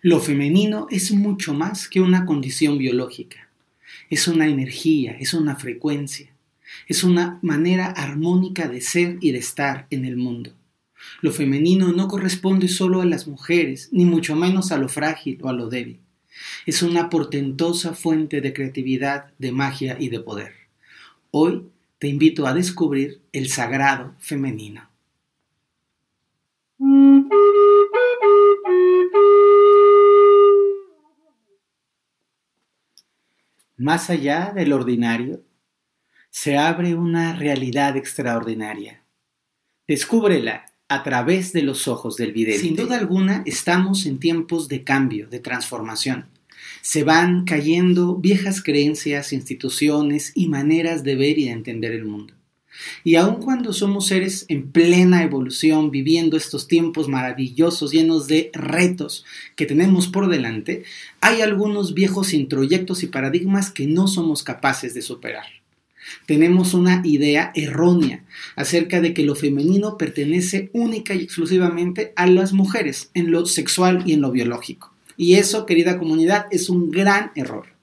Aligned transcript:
Lo 0.00 0.20
femenino 0.20 0.86
es 0.90 1.10
mucho 1.10 1.54
más 1.54 1.88
que 1.88 2.00
una 2.00 2.24
condición 2.24 2.78
biológica. 2.78 3.48
Es 4.08 4.28
una 4.28 4.46
energía, 4.46 5.16
es 5.18 5.34
una 5.34 5.56
frecuencia, 5.56 6.30
es 6.86 7.02
una 7.02 7.40
manera 7.42 7.86
armónica 7.86 8.68
de 8.68 8.80
ser 8.80 9.18
y 9.20 9.32
de 9.32 9.38
estar 9.38 9.88
en 9.90 10.04
el 10.04 10.16
mundo. 10.16 10.52
Lo 11.20 11.32
femenino 11.32 11.92
no 11.92 12.06
corresponde 12.06 12.68
solo 12.68 13.00
a 13.00 13.06
las 13.06 13.26
mujeres, 13.26 13.88
ni 13.90 14.04
mucho 14.04 14.36
menos 14.36 14.70
a 14.70 14.78
lo 14.78 14.88
frágil 14.88 15.40
o 15.42 15.48
a 15.48 15.52
lo 15.52 15.68
débil. 15.68 15.98
Es 16.64 16.82
una 16.82 17.10
portentosa 17.10 17.92
fuente 17.92 18.40
de 18.40 18.52
creatividad, 18.52 19.32
de 19.38 19.50
magia 19.50 19.96
y 19.98 20.10
de 20.10 20.20
poder. 20.20 20.52
Hoy 21.32 21.64
te 21.98 22.06
invito 22.06 22.46
a 22.46 22.54
descubrir 22.54 23.20
el 23.32 23.48
sagrado 23.48 24.14
femenino. 24.20 24.87
Más 33.78 34.10
allá 34.10 34.52
del 34.52 34.72
ordinario, 34.72 35.44
se 36.30 36.58
abre 36.58 36.96
una 36.96 37.36
realidad 37.36 37.96
extraordinaria. 37.96 39.04
Descúbrela 39.86 40.66
a 40.88 41.04
través 41.04 41.52
de 41.52 41.62
los 41.62 41.86
ojos 41.86 42.16
del 42.16 42.32
vidente. 42.32 42.58
Sin 42.58 42.74
duda 42.74 42.98
alguna, 42.98 43.44
estamos 43.46 44.04
en 44.06 44.18
tiempos 44.18 44.66
de 44.66 44.82
cambio, 44.82 45.28
de 45.28 45.38
transformación. 45.38 46.26
Se 46.82 47.04
van 47.04 47.44
cayendo 47.44 48.16
viejas 48.16 48.64
creencias, 48.64 49.32
instituciones 49.32 50.32
y 50.34 50.48
maneras 50.48 51.04
de 51.04 51.14
ver 51.14 51.38
y 51.38 51.44
de 51.44 51.52
entender 51.52 51.92
el 51.92 52.04
mundo. 52.04 52.34
Y 53.04 53.16
aun 53.16 53.36
cuando 53.42 53.72
somos 53.72 54.06
seres 54.06 54.44
en 54.48 54.70
plena 54.70 55.22
evolución, 55.22 55.90
viviendo 55.90 56.36
estos 56.36 56.68
tiempos 56.68 57.08
maravillosos, 57.08 57.92
llenos 57.92 58.28
de 58.28 58.50
retos 58.52 59.24
que 59.56 59.66
tenemos 59.66 60.08
por 60.08 60.28
delante, 60.28 60.84
hay 61.20 61.40
algunos 61.40 61.94
viejos 61.94 62.32
introyectos 62.32 63.02
y 63.02 63.08
paradigmas 63.08 63.70
que 63.70 63.86
no 63.86 64.06
somos 64.06 64.42
capaces 64.42 64.94
de 64.94 65.02
superar. 65.02 65.46
Tenemos 66.26 66.74
una 66.74 67.02
idea 67.04 67.52
errónea 67.54 68.24
acerca 68.56 69.00
de 69.00 69.12
que 69.14 69.24
lo 69.24 69.34
femenino 69.34 69.98
pertenece 69.98 70.70
única 70.72 71.14
y 71.14 71.22
exclusivamente 71.22 72.12
a 72.16 72.26
las 72.26 72.52
mujeres 72.52 73.10
en 73.14 73.30
lo 73.30 73.46
sexual 73.46 74.02
y 74.06 74.14
en 74.14 74.22
lo 74.22 74.30
biológico. 74.30 74.94
Y 75.16 75.34
eso, 75.34 75.66
querida 75.66 75.98
comunidad, 75.98 76.46
es 76.50 76.70
un 76.70 76.90
gran 76.90 77.32
error. 77.34 77.77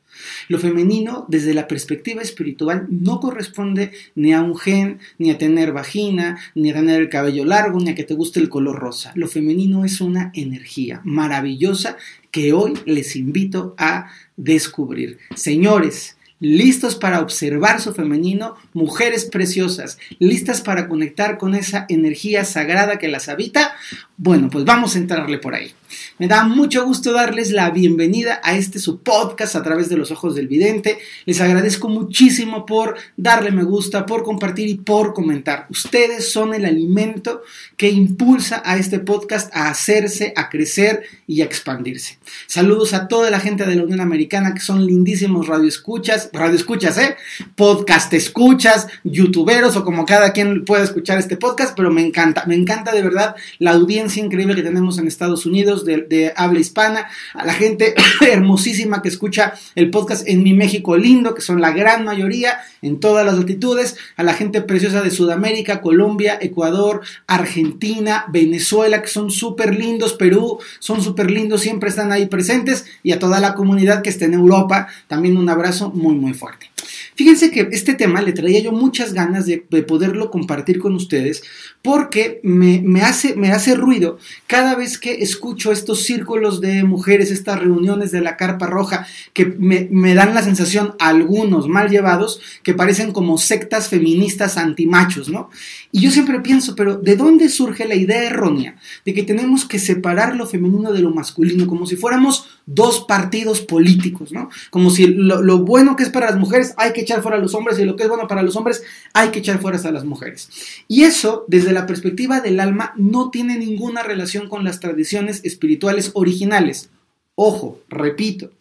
Lo 0.48 0.59
femenino, 0.59 1.26
desde 1.28 1.54
la 1.54 1.68
perspectiva 1.68 2.22
espiritual, 2.22 2.88
no 2.90 3.20
corresponde 3.20 3.92
ni 4.16 4.34
a 4.34 4.42
un 4.42 4.58
gen, 4.58 5.00
ni 5.18 5.31
a 5.31 5.38
tener 5.38 5.72
vagina, 5.72 6.38
ni 6.56 6.72
a 6.72 6.76
tener 6.76 7.02
el 7.02 7.09
cabello 7.09 7.45
largo, 7.45 7.80
ni 7.80 7.92
a 7.92 7.95
que 7.95 8.04
te 8.04 8.14
guste 8.14 8.40
el 8.40 8.50
color 8.50 8.78
rosa. 8.78 9.12
Lo 9.16 9.28
femenino 9.28 9.86
es 9.86 10.02
una 10.02 10.31
energía 10.34 11.02
maravillosa 11.03 11.98
que 12.31 12.53
hoy 12.53 12.73
les 12.86 13.16
invito 13.16 13.76
a 13.78 14.09
descubrir. 14.36 15.20
Señores, 15.36 16.18
listos 16.40 16.96
para 16.96 17.22
observar 17.22 17.81
su 17.81 17.94
femenino, 17.94 18.56
mujeres 18.73 19.26
preciosas, 19.26 19.98
listas 20.20 20.62
para 20.62 20.88
conectar 20.88 21.38
con 21.38 21.56
esa 21.56 21.86
energía 21.90 22.44
sagrada 22.44 22.98
que 22.98 23.08
las 23.08 23.30
habita, 23.30 23.76
bueno, 24.18 24.50
pues 24.50 24.64
vamos 24.64 24.96
a 24.96 25.00
entrarle 25.00 25.40
por 25.40 25.56
ahí. 25.56 25.74
Me 26.18 26.28
da 26.28 26.46
mucho 26.46 26.86
gusto 26.86 27.12
darles 27.12 27.52
la 27.52 27.70
bienvenida 27.70 28.40
a 28.44 28.56
este 28.56 28.80
su 28.80 29.02
podcast 29.02 29.56
a 29.56 29.64
través 29.64 29.90
de 29.90 29.98
los 29.98 30.12
ojos 30.12 30.36
del 30.36 30.48
vidente. 30.48 30.98
Les 31.26 31.42
agradezco 31.42 31.90
muchísimo 31.90 32.66
por 32.66 32.96
darle 33.18 33.52
me 33.52 33.64
gusta, 33.64 34.06
por 34.06 34.24
compartir 34.24 34.70
y 34.70 34.76
por 34.76 35.14
comentar. 35.14 35.68
Ustedes 35.70 36.32
son 36.32 36.54
el 36.54 36.66
alimento 36.66 37.44
que 37.78 37.90
impulsa 37.90 38.62
a 38.66 38.78
este 38.78 39.00
podcast 39.00 39.54
a 39.56 39.70
hacerse, 39.70 40.34
a 40.36 40.50
crecer 40.50 41.04
y 41.28 41.42
a 41.42 41.46
expandirse. 41.46 42.18
Saludos 42.48 42.94
a 42.94 43.08
toda 43.08 43.30
la 43.30 43.40
gente 43.40 43.66
de 43.66 43.76
la 43.76 43.84
Unión 43.84 44.02
Americana 44.02 44.54
que 44.54 44.62
son 44.62 44.86
lindísimos 44.86 45.48
radioescuchas, 45.48 46.30
radioescuchas, 46.32 46.98
¿eh? 46.98 47.18
Podcast 47.56 48.14
escuchas, 48.14 48.88
youtuberos 49.04 49.75
o 49.75 49.84
como 49.84 50.06
cada 50.06 50.31
quien 50.31 50.66
pueda 50.66 50.84
escuchar 50.84 51.20
este 51.20 51.38
podcast, 51.38 51.75
pero 51.75 51.92
me 51.92 52.06
encanta, 52.06 52.46
me 52.46 52.56
encanta 52.56 52.92
de 52.94 53.02
verdad 53.02 53.36
la 53.59 53.72
audiencia 53.72 54.05
increíble 54.18 54.56
que 54.56 54.64
tenemos 54.64 54.98
en 54.98 55.08
Estados 55.08 55.46
Unidos 55.46 55.86
de, 55.86 56.34
habla 56.36 56.60
hispana, 56.60 57.08
a 57.34 57.46
la 57.46 57.54
gente 57.54 57.94
hermosísima 58.22 59.02
que 59.02 59.10
escucha 59.10 59.54
el 59.76 59.90
podcast 59.90 60.28
en 60.28 60.44
mi 60.44 60.54
México 60.54 60.98
lindo, 60.98 61.34
que 61.34 61.42
son 61.42 61.62
la 61.62 61.72
gran 61.72 62.06
mayoría 62.06 62.60
en 62.82 63.00
todas 63.00 63.26
las 63.26 63.38
latitudes, 63.38 63.98
a 64.16 64.24
la 64.24 64.34
gente 64.34 64.62
preciosa 64.62 65.02
de 65.02 65.12
Sudamérica, 65.12 65.82
Colombia, 65.82 66.38
Ecuador, 66.40 67.02
Argentina, 67.28 68.26
Venezuela, 68.30 69.02
que 69.02 69.08
son 69.08 69.32
súper 69.32 69.76
lindos, 69.76 70.14
Perú, 70.14 70.60
son 70.80 71.02
súper 71.02 71.32
lindos, 71.32 71.62
siempre 71.62 71.90
están 71.90 72.12
ahí 72.12 72.28
presentes, 72.28 72.86
y 73.04 73.12
a 73.12 73.20
toda 73.20 73.40
la 73.40 73.56
comunidad 73.56 74.02
que 74.02 74.10
está 74.10 74.26
en 74.26 74.34
Europa, 74.34 74.88
también 75.08 75.38
un 75.38 75.50
abrazo 75.50 75.90
muy, 75.92 76.16
muy 76.16 76.34
fuerte. 76.34 76.75
Fíjense 77.16 77.50
que 77.50 77.70
este 77.72 77.94
tema 77.94 78.22
le 78.22 78.34
traía 78.34 78.59
yo 78.59 78.74
muchas 78.74 79.14
ganas 79.14 79.46
de, 79.46 79.58
poderlo 79.58 80.30
compartir 80.30 80.80
con 80.80 80.96
ustedes 80.96 81.44
porque 81.81 82.42
me, 82.44 83.02
hace, 83.03 83.36
me 83.36 83.52
hace 83.52 83.76
ruido 83.76 84.18
cada 84.48 84.76
vez 84.76 84.98
que 84.98 85.24
escucho 85.24 85.72
estos 85.72 86.04
círculos 86.04 86.59
de 86.59 86.84
mujeres, 86.84 87.31
estas 87.31 87.59
reuniones 87.59 88.12
de 88.12 88.20
la 88.20 88.36
carpa 88.36 88.68
roja 88.68 89.08
que 89.31 89.46
me, 89.46 90.14
dan 90.14 90.36
la 90.36 90.44
sensación, 90.44 90.96
algunos 91.00 91.70
mal 91.70 91.90
llevados, 91.90 92.42
que 92.64 92.74
parecen 92.74 93.14
como 93.14 93.38
sectas 93.38 93.88
feministas 93.88 94.58
antimachos, 94.58 95.30
¿no? 95.30 95.50
Y 95.94 96.02
yo 96.02 96.12
siempre 96.12 96.42
pienso, 96.42 96.75
pero 96.75 96.98
¿de 96.98 97.16
dónde 97.16 97.48
surge 97.48 97.88
la 97.88 97.96
idea 97.96 98.24
errónea 98.24 98.75
de 99.06 99.14
que 99.14 99.24
tenemos 99.24 99.66
que 99.66 99.80
separar 99.80 100.36
lo 100.36 100.48
femenino 100.48 100.92
de 100.92 101.00
lo 101.00 101.12
masculino, 101.12 101.66
como 101.66 101.86
si 101.86 101.96
fuéramos 101.96 102.55
dos 102.66 103.06
partidos 103.06 103.62
políticos, 103.62 104.31
¿no? 104.31 104.50
Como 104.72 104.90
si 104.90 105.08
lo, 105.08 105.59
bueno 105.59 105.96
que 105.96 106.03
es 106.03 106.09
para 106.09 106.31
las 106.31 106.40
mujeres 106.40 106.74
hay 106.78 106.94
que 106.94 107.02
echar 107.02 107.22
fuera 107.22 107.38
a 107.38 107.42
los 107.42 107.53
hombres 107.53 107.78
y 107.78 107.86
lo 107.86 107.96
que 107.96 108.03
es 108.03 108.09
bueno 108.09 108.28
para 108.28 108.42
los 108.42 108.56
hombres 108.56 108.84
hay 109.14 109.30
que 109.30 109.40
echar 109.40 109.59
fuera 109.59 109.78
a 109.78 109.92
las 109.92 110.06
mujeres. 110.06 110.50
Y 110.88 111.04
eso, 111.04 111.46
desde 111.48 111.74
la 111.74 111.86
perspectiva 111.86 112.42
del 112.42 112.59
alma, 112.59 112.94
no 112.96 113.30
tiene 113.30 113.58
ninguna 113.58 114.04
relación 114.04 114.50
con 114.50 114.64
las 114.64 114.80
tradiciones 114.80 115.42
espirituales 115.44 116.12
originales. 116.14 116.90
Ojo, 117.36 117.81
repito, 117.90 118.52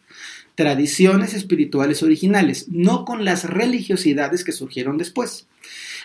tradiciones 0.55 1.33
espirituales 1.33 2.03
originales, 2.03 2.67
no 2.69 3.05
con 3.05 3.25
las 3.25 3.45
religiosidades 3.45 4.43
que 4.43 4.51
surgieron 4.51 4.97
después. 4.97 5.47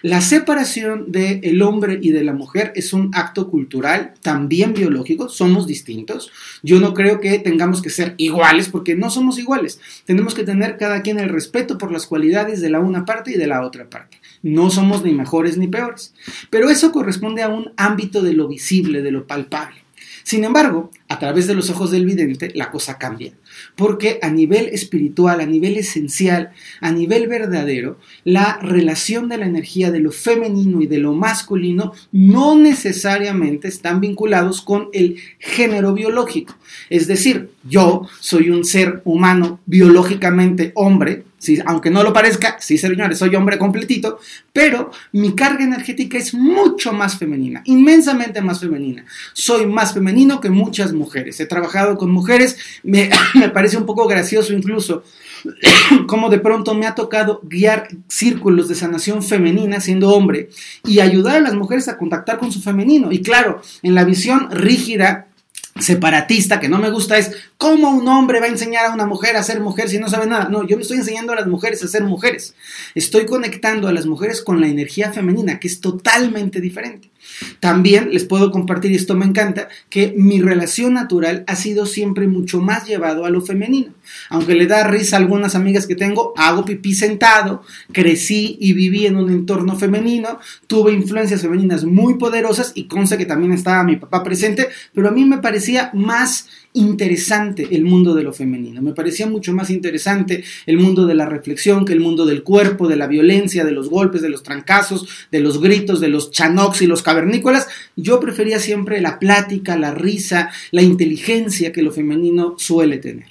La 0.02 0.22
separación 0.22 1.12
del 1.12 1.60
hombre 1.60 1.98
y 2.00 2.10
de 2.10 2.24
la 2.24 2.32
mujer 2.32 2.72
es 2.74 2.94
un 2.94 3.10
acto 3.12 3.50
cultural, 3.50 4.14
también 4.22 4.72
biológico, 4.72 5.28
somos 5.28 5.66
distintos. 5.66 6.32
Yo 6.62 6.80
no 6.80 6.94
creo 6.94 7.20
que 7.20 7.38
tengamos 7.38 7.82
que 7.82 7.90
ser 7.90 8.14
iguales 8.16 8.70
porque 8.70 8.94
no 8.94 9.10
somos 9.10 9.38
iguales. 9.38 9.78
Tenemos 10.06 10.34
que 10.34 10.44
tener 10.44 10.78
cada 10.78 11.02
quien 11.02 11.18
el 11.18 11.28
respeto 11.28 11.76
por 11.76 11.92
las 11.92 12.06
cualidades 12.06 12.62
de 12.62 12.70
la 12.70 12.80
una 12.80 13.04
parte 13.04 13.32
y 13.32 13.36
de 13.36 13.46
la 13.46 13.60
otra 13.60 13.90
parte. 13.90 14.18
No 14.42 14.70
somos 14.70 15.04
ni 15.04 15.12
mejores 15.12 15.58
ni 15.58 15.68
peores. 15.68 16.14
Pero 16.48 16.70
eso 16.70 16.92
corresponde 16.92 17.42
a 17.42 17.48
un 17.48 17.72
ámbito 17.76 18.22
de 18.22 18.32
lo 18.32 18.48
visible, 18.48 19.02
de 19.02 19.10
lo 19.10 19.26
palpable. 19.26 19.84
Sin 20.22 20.44
embargo, 20.44 20.90
a 21.08 21.18
través 21.18 21.46
de 21.46 21.54
los 21.54 21.70
ojos 21.70 21.90
del 21.90 22.06
vidente, 22.06 22.52
la 22.54 22.70
cosa 22.70 22.98
cambia. 22.98 23.32
Porque 23.76 24.18
a 24.22 24.30
nivel 24.30 24.68
espiritual, 24.68 25.40
a 25.40 25.46
nivel 25.46 25.76
esencial, 25.76 26.50
a 26.80 26.90
nivel 26.92 27.28
verdadero, 27.28 27.98
la 28.24 28.58
relación 28.62 29.28
de 29.28 29.38
la 29.38 29.46
energía 29.46 29.90
de 29.90 30.00
lo 30.00 30.12
femenino 30.12 30.80
y 30.82 30.86
de 30.86 30.98
lo 30.98 31.12
masculino 31.12 31.92
no 32.12 32.56
necesariamente 32.56 33.68
están 33.68 34.00
vinculados 34.00 34.62
con 34.62 34.88
el 34.92 35.16
género 35.38 35.94
biológico. 35.94 36.56
Es 36.88 37.06
decir, 37.06 37.50
yo 37.64 38.08
soy 38.20 38.50
un 38.50 38.64
ser 38.64 39.02
humano 39.04 39.60
biológicamente 39.66 40.72
hombre, 40.74 41.24
aunque 41.66 41.90
no 41.90 42.02
lo 42.02 42.12
parezca, 42.12 42.58
sí 42.60 42.76
señores, 42.76 43.18
soy 43.18 43.34
hombre 43.34 43.58
completito, 43.58 44.18
pero 44.52 44.90
mi 45.12 45.34
carga 45.34 45.64
energética 45.64 46.18
es 46.18 46.34
mucho 46.34 46.92
más 46.92 47.18
femenina, 47.18 47.62
inmensamente 47.64 48.42
más 48.42 48.60
femenina. 48.60 49.04
Soy 49.32 49.66
más 49.66 49.94
femenino 49.94 50.40
que 50.40 50.50
muchas 50.50 50.92
mujeres. 50.92 51.40
He 51.40 51.46
trabajado 51.46 51.96
con 51.96 52.10
mujeres, 52.10 52.58
me, 52.82 53.10
me 53.34 53.48
parece 53.50 53.76
un 53.76 53.86
poco 53.86 54.06
gracioso 54.06 54.52
incluso 54.52 55.02
como 56.06 56.28
de 56.28 56.38
pronto 56.38 56.74
me 56.74 56.86
ha 56.86 56.94
tocado 56.94 57.40
guiar 57.42 57.88
círculos 58.08 58.68
de 58.68 58.74
sanación 58.74 59.22
femenina 59.22 59.80
siendo 59.80 60.10
hombre 60.10 60.50
y 60.84 61.00
ayudar 61.00 61.36
a 61.36 61.40
las 61.40 61.54
mujeres 61.54 61.88
a 61.88 61.98
contactar 61.98 62.38
con 62.38 62.52
su 62.52 62.60
femenino. 62.60 63.12
Y 63.12 63.22
claro, 63.22 63.62
en 63.82 63.94
la 63.94 64.04
visión 64.04 64.50
rígida 64.50 65.26
separatista 65.78 66.60
que 66.60 66.68
no 66.68 66.78
me 66.78 66.90
gusta 66.90 67.16
es 67.16 67.32
cómo 67.56 67.90
un 67.90 68.06
hombre 68.08 68.40
va 68.40 68.46
a 68.46 68.50
enseñar 68.50 68.86
a 68.86 68.92
una 68.92 69.06
mujer 69.06 69.36
a 69.36 69.42
ser 69.42 69.60
mujer 69.60 69.88
si 69.88 69.98
no 69.98 70.08
sabe 70.08 70.26
nada. 70.26 70.48
No, 70.48 70.66
yo 70.66 70.76
me 70.76 70.82
estoy 70.82 70.98
enseñando 70.98 71.32
a 71.32 71.36
las 71.36 71.46
mujeres 71.46 71.82
a 71.82 71.88
ser 71.88 72.04
mujeres. 72.04 72.54
Estoy 72.94 73.26
conectando 73.26 73.88
a 73.88 73.92
las 73.92 74.06
mujeres 74.06 74.42
con 74.42 74.60
la 74.60 74.68
energía 74.68 75.12
femenina, 75.12 75.58
que 75.58 75.68
es 75.68 75.80
totalmente 75.80 76.60
diferente. 76.60 77.10
También 77.60 78.10
les 78.12 78.24
puedo 78.24 78.50
compartir, 78.50 78.90
y 78.92 78.96
esto 78.96 79.16
me 79.16 79.26
encanta, 79.26 79.68
que 79.88 80.14
mi 80.16 80.40
relación 80.40 80.94
natural 80.94 81.44
ha 81.46 81.56
sido 81.56 81.86
siempre 81.86 82.26
mucho 82.26 82.60
más 82.60 82.86
llevado 82.86 83.24
a 83.24 83.30
lo 83.30 83.40
femenino. 83.40 83.92
Aunque 84.28 84.54
le 84.54 84.66
da 84.66 84.84
risa 84.84 85.16
a 85.16 85.20
algunas 85.20 85.54
amigas 85.54 85.86
que 85.86 85.94
tengo, 85.94 86.32
hago 86.36 86.64
pipí 86.64 86.94
sentado, 86.94 87.62
crecí 87.92 88.56
y 88.60 88.72
viví 88.72 89.06
en 89.06 89.16
un 89.16 89.30
entorno 89.30 89.76
femenino, 89.76 90.38
tuve 90.66 90.92
influencias 90.92 91.42
femeninas 91.42 91.84
muy 91.84 92.14
poderosas 92.14 92.72
y 92.74 92.84
consta 92.84 93.18
que 93.18 93.26
también 93.26 93.52
estaba 93.52 93.84
mi 93.84 93.96
papá 93.96 94.22
presente, 94.22 94.68
pero 94.94 95.08
a 95.08 95.12
mí 95.12 95.24
me 95.24 95.38
parecía 95.38 95.90
más 95.94 96.48
interesante 96.72 97.68
el 97.72 97.84
mundo 97.84 98.14
de 98.14 98.22
lo 98.22 98.32
femenino. 98.32 98.80
Me 98.80 98.92
parecía 98.92 99.26
mucho 99.26 99.52
más 99.52 99.70
interesante 99.70 100.44
el 100.66 100.78
mundo 100.78 101.06
de 101.06 101.14
la 101.14 101.26
reflexión 101.26 101.84
que 101.84 101.92
el 101.92 102.00
mundo 102.00 102.26
del 102.26 102.44
cuerpo, 102.44 102.86
de 102.86 102.96
la 102.96 103.08
violencia, 103.08 103.64
de 103.64 103.72
los 103.72 103.90
golpes, 103.90 104.22
de 104.22 104.28
los 104.28 104.42
trancazos, 104.42 105.08
de 105.32 105.40
los 105.40 105.60
gritos, 105.60 106.00
de 106.00 106.08
los 106.08 106.30
chanox 106.30 106.82
y 106.82 106.86
los 106.86 107.02
cavernícolas. 107.02 107.66
Yo 107.96 108.20
prefería 108.20 108.60
siempre 108.60 109.00
la 109.00 109.18
plática, 109.18 109.76
la 109.76 109.92
risa, 109.92 110.50
la 110.70 110.82
inteligencia 110.82 111.72
que 111.72 111.82
lo 111.82 111.90
femenino 111.90 112.54
suele 112.56 112.98
tener. 112.98 113.26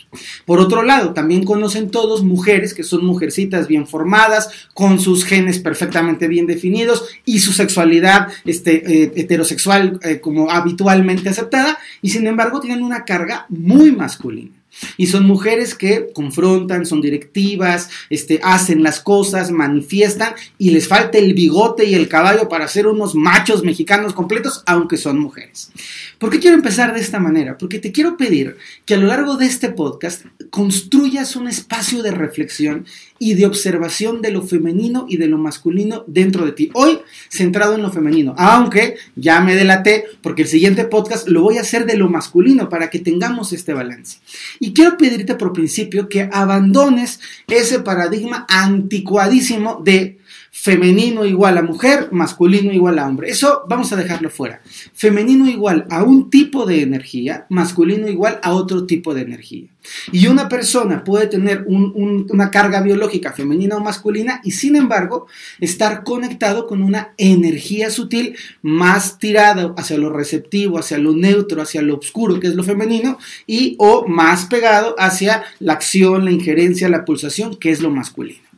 Por 0.46 0.60
otro 0.60 0.84
lado, 0.84 1.14
también 1.14 1.46
conocen 1.46 1.92
todos 1.92 2.24
mujeres 2.24 2.74
que 2.74 2.84
son 2.84 3.06
mujercitas 3.06 3.68
bien 3.68 3.88
formadas, 3.88 4.50
con 4.74 5.00
sus 5.00 5.24
genes 5.24 5.60
perfectamente 5.60 6.28
bien 6.28 6.46
definidos 6.46 7.06
y 7.26 7.40
su 7.40 7.54
sexualidad 7.54 8.28
este, 8.46 9.04
eh, 9.04 9.12
heterosexual 9.16 10.00
eh, 10.04 10.20
como 10.20 10.52
habitualmente 10.52 11.30
aceptada, 11.30 11.78
y 12.02 12.10
sin 12.10 12.28
embargo 12.28 12.60
tienen 12.60 12.84
una 12.84 13.06
carga 13.06 13.29
muy 13.50 13.92
masculina. 13.92 14.60
Y 14.98 15.08
son 15.08 15.26
mujeres 15.26 15.74
que 15.74 16.10
confrontan, 16.14 16.86
son 16.86 17.02
directivas, 17.02 17.90
este, 18.10 18.40
hacen 18.44 18.84
las 18.84 19.00
cosas, 19.00 19.52
manifiestan 19.52 20.36
y 20.58 20.70
les 20.70 20.88
falta 20.88 21.18
el 21.18 21.34
bigote 21.34 21.86
y 21.86 21.96
el 21.96 22.08
caballo 22.08 22.48
para 22.48 22.68
ser 22.68 22.88
unos 22.88 23.16
machos 23.16 23.64
mexicanos 23.64 24.14
completos, 24.14 24.64
aunque 24.68 24.98
son 24.98 25.20
mujeres. 25.20 25.72
¿Por 26.20 26.30
qué 26.30 26.40
quiero 26.40 26.56
empezar 26.56 26.94
de 26.94 27.00
esta 27.00 27.20
manera? 27.20 27.58
Porque 27.58 27.80
te 27.80 27.92
quiero 27.92 28.16
pedir 28.16 28.58
que 28.86 28.94
a 28.94 28.98
lo 28.98 29.08
largo 29.08 29.38
de 29.38 29.48
este 29.48 29.70
podcast 29.70 30.26
construyas 30.52 31.36
un 31.36 31.48
espacio 31.48 32.04
de 32.04 32.12
reflexión 32.12 32.86
y 33.20 33.34
de 33.34 33.46
observación 33.46 34.22
de 34.22 34.32
lo 34.32 34.42
femenino 34.42 35.06
y 35.08 35.18
de 35.18 35.28
lo 35.28 35.38
masculino 35.38 36.04
dentro 36.08 36.46
de 36.46 36.54
ti. 36.54 36.72
Hoy 36.74 37.00
centrado 37.30 37.76
en 37.76 37.82
lo 37.82 37.92
femenino, 37.92 38.34
aunque 38.38 38.96
ya 39.16 39.42
me 39.42 39.56
delaté 39.56 40.06
porque 40.22 40.44
el 40.44 40.48
siguiente 40.48 40.86
podcast 40.86 41.28
lo 41.28 41.42
voy 41.42 41.58
a 41.58 41.62
hacer 41.62 41.86
de 41.86 41.98
lo 41.98 42.10
masculino 42.10 42.70
para 42.70 42.90
que 42.90 43.00
tengamos 43.00 43.52
este 43.54 43.74
balance. 43.74 44.20
Y 44.60 44.74
quiero 44.74 44.98
pedirte 44.98 45.36
por 45.36 45.54
principio 45.54 46.08
que 46.08 46.30
abandones 46.32 47.20
ese 47.48 47.80
paradigma 47.80 48.46
anticuadísimo 48.50 49.82
de 49.84 50.19
femenino 50.52 51.26
igual 51.26 51.58
a 51.58 51.62
mujer, 51.62 52.10
masculino 52.12 52.72
igual 52.72 53.00
a 53.00 53.08
hombre. 53.08 53.30
Eso 53.30 53.64
vamos 53.68 53.92
a 53.92 53.96
dejarlo 53.96 54.30
fuera. 54.30 54.62
Femenino 54.94 55.48
igual 55.48 55.86
a 55.90 56.04
un 56.04 56.30
tipo 56.30 56.66
de 56.66 56.82
energía, 56.82 57.46
masculino 57.50 58.08
igual 58.08 58.40
a 58.44 58.54
otro 58.54 58.86
tipo 58.86 59.14
de 59.14 59.22
energía. 59.22 59.68
Y 60.12 60.28
una 60.28 60.50
persona 60.50 61.04
puede 61.04 61.28
tener 61.28 61.66
una 61.68 62.52
carga 62.52 62.82
biológica 62.82 63.32
femenina 63.32 63.78
o 63.78 63.80
masculina 63.80 64.42
y 64.44 64.52
sin 64.52 64.76
embargo 64.76 65.28
estar 65.60 66.04
conectado 66.04 66.68
con 66.68 66.84
una 66.84 67.14
energía 67.18 67.90
sutil 67.90 68.36
más 68.62 69.18
tirada 69.20 69.74
hacia 69.78 69.98
lo 69.98 70.12
receptivo, 70.12 70.80
hacia 70.80 70.98
lo 70.98 71.14
neutro, 71.14 71.62
hacia 71.62 71.82
lo 71.82 71.98
oscuro, 71.98 72.40
que 72.40 72.48
es 72.48 72.56
lo 72.56 72.64
femenino, 72.64 73.18
y 73.48 73.76
o 73.80 74.08
más 74.08 74.46
pegado 74.46 74.96
hacia 74.98 75.44
la 75.60 75.74
acción, 75.74 76.26
la 76.26 76.32
injerencia, 76.32 76.90
la 76.90 77.06
pulsación, 77.06 77.56
que 77.56 77.72
es 77.72 77.82
lo 77.82 77.90
masculino. 77.90 78.49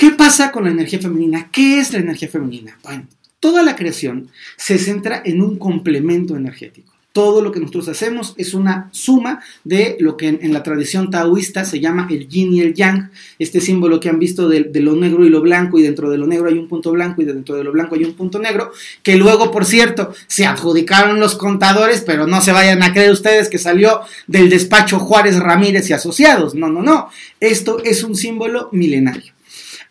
¿Qué 0.00 0.12
pasa 0.12 0.50
con 0.50 0.64
la 0.64 0.70
energía 0.70 0.98
femenina? 0.98 1.50
¿Qué 1.52 1.78
es 1.78 1.92
la 1.92 1.98
energía 1.98 2.26
femenina? 2.26 2.78
Bueno, 2.82 3.06
toda 3.38 3.62
la 3.62 3.76
creación 3.76 4.30
se 4.56 4.78
centra 4.78 5.20
en 5.26 5.42
un 5.42 5.58
complemento 5.58 6.38
energético. 6.38 6.90
Todo 7.12 7.42
lo 7.42 7.52
que 7.52 7.60
nosotros 7.60 7.86
hacemos 7.88 8.32
es 8.38 8.54
una 8.54 8.88
suma 8.92 9.42
de 9.62 9.98
lo 10.00 10.16
que 10.16 10.28
en, 10.28 10.54
la 10.54 10.62
tradición 10.62 11.10
taoísta 11.10 11.66
se 11.66 11.80
llama 11.80 12.08
el 12.08 12.28
yin 12.28 12.54
y 12.54 12.62
el 12.62 12.72
yang, 12.72 13.10
este 13.38 13.60
símbolo 13.60 14.00
que 14.00 14.08
han 14.08 14.18
visto 14.18 14.48
de, 14.48 14.64
de, 14.64 14.80
lo 14.80 14.96
negro 14.96 15.22
y 15.26 15.28
lo 15.28 15.42
blanco, 15.42 15.78
y 15.78 15.82
dentro 15.82 16.08
de 16.08 16.16
lo 16.16 16.26
negro 16.26 16.48
hay 16.48 16.56
un 16.56 16.68
punto 16.68 16.92
blanco 16.92 17.20
y 17.20 17.26
dentro 17.26 17.56
de 17.56 17.64
lo 17.64 17.70
blanco 17.70 17.94
hay 17.94 18.04
un 18.04 18.14
punto 18.14 18.38
negro, 18.38 18.72
que 19.02 19.16
luego, 19.16 19.50
por 19.50 19.66
cierto, 19.66 20.14
se 20.28 20.46
adjudicaron 20.46 21.20
los 21.20 21.36
contadores, 21.36 22.00
pero 22.06 22.26
no 22.26 22.40
se 22.40 22.52
vayan 22.52 22.82
a 22.82 22.94
creer 22.94 23.10
ustedes 23.10 23.50
que 23.50 23.58
salió 23.58 24.00
del 24.26 24.48
despacho 24.48 24.98
Juárez 24.98 25.38
Ramírez 25.38 25.90
y 25.90 25.92
Asociados. 25.92 26.54
No, 26.54 26.70
no, 26.70 26.80
no. 26.80 27.10
Esto 27.38 27.82
es 27.84 28.02
un 28.02 28.16
símbolo 28.16 28.70
milenario. 28.72 29.34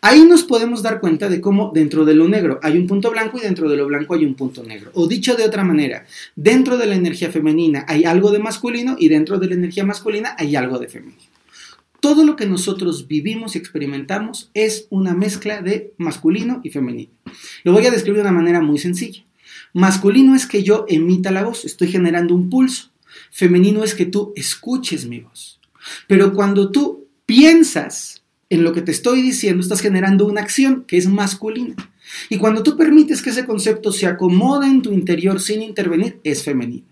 Ahí 0.02 0.24
nos 0.24 0.44
podemos 0.44 0.82
dar 0.82 1.00
cuenta 1.00 1.28
de 1.28 1.42
cómo 1.42 1.72
dentro 1.74 2.06
de 2.06 2.14
lo 2.14 2.26
negro 2.26 2.58
hay 2.62 2.78
un 2.78 2.86
punto 2.86 3.10
blanco 3.10 3.36
y 3.36 3.42
dentro 3.42 3.68
de 3.68 3.76
lo 3.76 3.86
blanco 3.86 4.14
hay 4.14 4.24
un 4.24 4.34
punto 4.34 4.62
negro. 4.62 4.90
O 4.94 5.06
dicho 5.06 5.34
de 5.34 5.44
otra 5.44 5.62
manera, 5.62 6.06
dentro 6.34 6.78
de 6.78 6.86
la 6.86 6.94
energía 6.94 7.30
femenina 7.30 7.84
hay 7.86 8.04
algo 8.04 8.30
de 8.30 8.38
masculino 8.38 8.96
y 8.98 9.08
dentro 9.08 9.38
de 9.38 9.48
la 9.48 9.54
energía 9.54 9.84
masculina 9.84 10.34
hay 10.38 10.56
algo 10.56 10.78
de 10.78 10.88
femenino. 10.88 11.20
Todo 12.00 12.24
lo 12.24 12.34
que 12.34 12.46
nosotros 12.46 13.08
vivimos 13.08 13.54
y 13.54 13.58
experimentamos 13.58 14.50
es 14.54 14.86
una 14.88 15.12
mezcla 15.12 15.60
de 15.60 15.92
masculino 15.98 16.62
y 16.64 16.70
femenino. 16.70 17.12
Lo 17.62 17.72
voy 17.72 17.84
a 17.84 17.90
describir 17.90 18.22
de 18.22 18.28
una 18.28 18.38
manera 18.38 18.62
muy 18.62 18.78
sencilla. 18.78 19.22
Masculino 19.74 20.34
es 20.34 20.46
que 20.46 20.62
yo 20.62 20.86
emita 20.88 21.30
la 21.30 21.44
voz, 21.44 21.66
estoy 21.66 21.88
generando 21.88 22.34
un 22.34 22.48
pulso. 22.48 22.90
Femenino 23.30 23.84
es 23.84 23.94
que 23.94 24.06
tú 24.06 24.32
escuches 24.34 25.06
mi 25.06 25.20
voz. 25.20 25.60
Pero 26.06 26.32
cuando 26.32 26.70
tú 26.70 27.06
piensas 27.26 28.19
en 28.50 28.64
lo 28.64 28.72
que 28.72 28.82
te 28.82 28.90
estoy 28.90 29.22
diciendo 29.22 29.62
estás 29.62 29.80
generando 29.80 30.26
una 30.26 30.42
acción 30.42 30.84
que 30.86 30.98
es 30.98 31.06
masculina. 31.06 31.76
Y 32.28 32.38
cuando 32.38 32.62
tú 32.62 32.76
permites 32.76 33.22
que 33.22 33.30
ese 33.30 33.46
concepto 33.46 33.92
se 33.92 34.06
acomode 34.06 34.66
en 34.66 34.82
tu 34.82 34.92
interior 34.92 35.40
sin 35.40 35.62
intervenir, 35.62 36.20
es 36.24 36.42
femenino. 36.42 36.89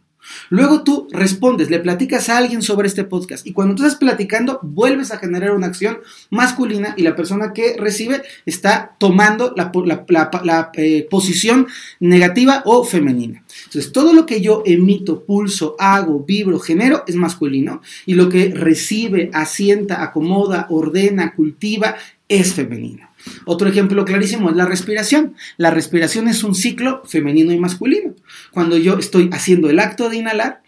Luego 0.50 0.82
tú 0.82 1.08
respondes, 1.10 1.70
le 1.70 1.78
platicas 1.78 2.28
a 2.28 2.38
alguien 2.38 2.62
sobre 2.62 2.88
este 2.88 3.04
podcast 3.04 3.46
y 3.46 3.52
cuando 3.52 3.74
tú 3.74 3.82
estás 3.82 3.98
platicando 3.98 4.60
vuelves 4.62 5.10
a 5.10 5.18
generar 5.18 5.52
una 5.52 5.66
acción 5.66 5.98
masculina 6.30 6.94
y 6.96 7.02
la 7.02 7.16
persona 7.16 7.52
que 7.52 7.76
recibe 7.78 8.22
está 8.46 8.96
tomando 8.98 9.54
la, 9.56 10.70
eh, 10.74 11.06
posición 11.10 11.66
negativa 12.00 12.62
o 12.64 12.84
femenina. 12.84 13.44
Entonces 13.64 13.92
todo 13.92 14.12
lo 14.12 14.26
que 14.26 14.40
yo 14.40 14.62
emito, 14.64 15.24
pulso, 15.24 15.76
hago, 15.78 16.24
vibro, 16.24 16.58
genero 16.58 17.04
es 17.06 17.14
masculino 17.14 17.82
y 18.06 18.14
lo 18.14 18.28
que 18.28 18.52
recibe, 18.54 19.30
asienta, 19.32 20.02
acomoda, 20.02 20.66
ordena, 20.70 21.34
cultiva 21.34 21.96
es 22.28 22.54
femenino. 22.54 23.08
Otro 23.44 23.68
ejemplo 23.68 24.04
clarísimo 24.04 24.50
es 24.50 24.56
la 24.56 24.66
respiración. 24.66 25.34
La 25.56 25.70
respiración 25.70 26.28
es 26.28 26.44
un 26.44 26.54
ciclo 26.54 27.02
femenino 27.04 27.52
y 27.52 27.58
masculino. 27.58 28.14
Cuando 28.52 28.76
yo 28.76 28.98
estoy 28.98 29.30
haciendo 29.32 29.70
el 29.70 29.80
acto 29.80 30.08
de 30.08 30.18
inhalar, 30.18 30.62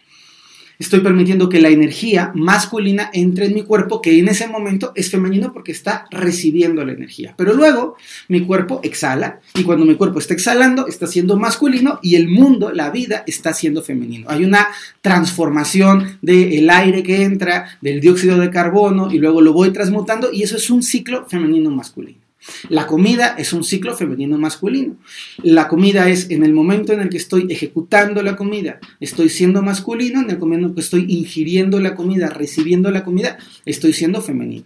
estoy 0.81 1.01
permitiendo 1.01 1.47
que 1.47 1.61
la 1.61 1.69
energía 1.69 2.31
masculina 2.33 3.09
entre 3.13 3.45
en 3.45 3.53
mi 3.53 3.63
cuerpo, 3.63 4.01
que 4.01 4.17
en 4.17 4.27
ese 4.27 4.47
momento 4.47 4.91
es 4.95 5.11
femenino 5.11 5.53
porque 5.53 5.71
está 5.71 6.07
recibiendo 6.09 6.83
la 6.83 6.93
energía. 6.93 7.35
Pero 7.37 7.53
luego 7.53 7.95
mi 8.27 8.41
cuerpo 8.41 8.79
exhala 8.83 9.39
y 9.53 9.63
cuando 9.63 9.85
mi 9.85 9.95
cuerpo 9.95 10.19
está 10.19 10.33
exhalando 10.33 10.87
está 10.87 11.05
siendo 11.05 11.37
masculino 11.37 11.99
y 12.01 12.15
el 12.15 12.27
mundo, 12.27 12.71
la 12.71 12.89
vida, 12.89 13.23
está 13.27 13.53
siendo 13.53 13.83
femenino. 13.83 14.27
Hay 14.29 14.43
una 14.43 14.69
transformación 15.01 16.17
del 16.21 16.69
aire 16.69 17.03
que 17.03 17.23
entra, 17.23 17.77
del 17.81 18.01
dióxido 18.01 18.37
de 18.37 18.49
carbono 18.49 19.11
y 19.11 19.19
luego 19.19 19.41
lo 19.41 19.53
voy 19.53 19.71
transmutando 19.71 20.31
y 20.33 20.43
eso 20.43 20.57
es 20.57 20.69
un 20.71 20.81
ciclo 20.81 21.27
femenino-masculino. 21.27 22.20
La 22.69 22.87
comida 22.87 23.35
es 23.37 23.53
un 23.53 23.63
ciclo 23.63 23.95
femenino-masculino. 23.95 24.97
La 25.43 25.67
comida 25.67 26.09
es 26.09 26.29
en 26.31 26.43
el 26.43 26.53
momento 26.53 26.93
en 26.93 27.01
el 27.01 27.09
que 27.09 27.17
estoy 27.17 27.47
ejecutando 27.49 28.23
la 28.23 28.35
comida, 28.35 28.79
estoy 28.99 29.29
siendo 29.29 29.61
masculino, 29.61 30.21
en 30.21 30.29
el 30.29 30.39
momento 30.39 30.67
en 30.67 30.75
que 30.75 30.81
estoy 30.81 31.05
ingiriendo 31.07 31.79
la 31.79 31.95
comida, 31.95 32.29
recibiendo 32.29 32.89
la 32.91 33.03
comida, 33.03 33.37
estoy 33.65 33.93
siendo 33.93 34.21
femenino. 34.21 34.65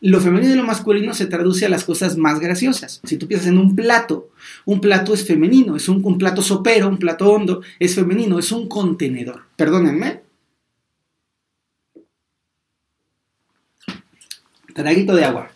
Lo 0.00 0.20
femenino 0.20 0.54
y 0.54 0.56
lo 0.56 0.64
masculino 0.64 1.14
se 1.14 1.26
traduce 1.26 1.66
a 1.66 1.68
las 1.68 1.84
cosas 1.84 2.16
más 2.16 2.40
graciosas. 2.40 3.00
Si 3.04 3.18
tú 3.18 3.28
piensas 3.28 3.48
en 3.48 3.58
un 3.58 3.76
plato, 3.76 4.30
un 4.64 4.80
plato 4.80 5.12
es 5.12 5.26
femenino, 5.26 5.76
es 5.76 5.88
un, 5.88 6.18
plato 6.18 6.42
sopero, 6.42 6.88
un 6.88 6.98
plato 6.98 7.30
hondo, 7.30 7.62
es 7.78 7.94
femenino, 7.94 8.38
es 8.38 8.50
un 8.50 8.66
contenedor. 8.68 9.42
Perdónenme. 9.56 10.22
Traguito 14.74 15.14
de 15.14 15.24
agua. 15.24 15.50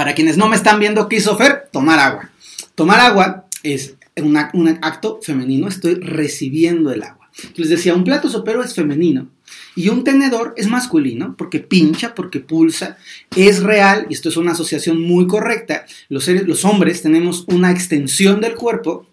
Para 0.00 0.14
quienes 0.14 0.38
no 0.38 0.48
me 0.48 0.56
están 0.56 0.80
viendo, 0.80 1.10
¿qué 1.10 1.16
hizo 1.16 1.36
Fer? 1.36 1.68
Tomar 1.70 1.98
agua. 1.98 2.30
Tomar 2.74 3.00
agua 3.00 3.44
es 3.62 3.96
un 4.16 4.34
acto 4.80 5.20
femenino, 5.20 5.68
estoy 5.68 5.96
recibiendo 5.96 6.90
el 6.90 7.02
agua. 7.02 7.30
Les 7.56 7.68
decía, 7.68 7.94
un 7.94 8.04
plato 8.04 8.30
sopero 8.30 8.64
es 8.64 8.72
femenino 8.72 9.28
y 9.76 9.90
un 9.90 10.02
tenedor 10.02 10.54
es 10.56 10.68
masculino 10.68 11.34
porque 11.36 11.60
pincha, 11.60 12.14
porque 12.14 12.40
pulsa, 12.40 12.96
es 13.36 13.62
real, 13.62 14.06
y 14.08 14.14
esto 14.14 14.30
es 14.30 14.38
una 14.38 14.52
asociación 14.52 15.02
muy 15.02 15.26
correcta. 15.26 15.84
Los, 16.08 16.64
hombres 16.64 17.02
tenemos 17.02 17.44
una 17.48 17.70
extensión 17.70 18.40
del 18.40 18.54
cuerpo 18.54 19.06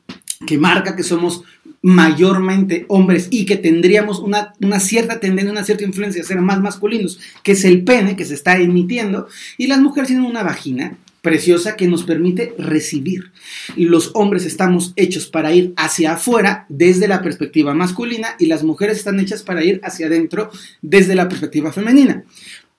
que 0.48 0.58
marca 0.58 0.96
que 0.96 1.04
somos 1.04 1.44
mayormente 1.82 2.86
hombres 2.90 3.28
y 3.30 3.46
que 3.46 3.58
tendríamos 3.58 4.20
una, 4.20 4.54
cierta 4.80 5.20
tendencia, 5.20 5.52
una 5.52 5.64
cierta 5.64 5.84
influencia 5.84 6.22
a 6.22 6.26
ser 6.26 6.42
más 6.42 6.60
masculinos, 6.60 7.20
que 7.44 7.54
es 7.54 7.66
el 7.66 7.84
pene 7.84 8.16
que 8.16 8.26
se 8.26 8.34
está 8.34 8.58
emitiendo, 8.58 9.28
y 9.58 9.68
las 9.68 9.80
mujeres 9.80 10.08
tienen 10.08 10.26
una 10.26 10.44
vagina 10.44 10.98
preciosa 11.22 11.76
que 11.76 11.88
nos 11.88 12.04
permite 12.04 12.54
recibir. 12.58 13.32
Y 13.76 13.86
los 13.86 14.12
hombres 14.14 14.46
estamos 14.46 14.94
hechos 14.96 15.28
para 15.28 15.54
ir 15.54 15.74
hacia 15.76 16.14
afuera 16.14 16.66
desde 16.70 17.08
la 17.08 17.22
perspectiva 17.22 17.74
masculina 17.74 18.30
y 18.40 18.46
las 18.46 18.64
mujeres 18.64 18.98
están 18.98 19.20
hechas 19.20 19.44
para 19.44 19.64
ir 19.64 19.82
hacia 19.84 20.08
adentro 20.08 20.50
desde 20.82 21.16
la 21.16 21.28
perspectiva 21.28 21.74
femenina. 21.74 22.24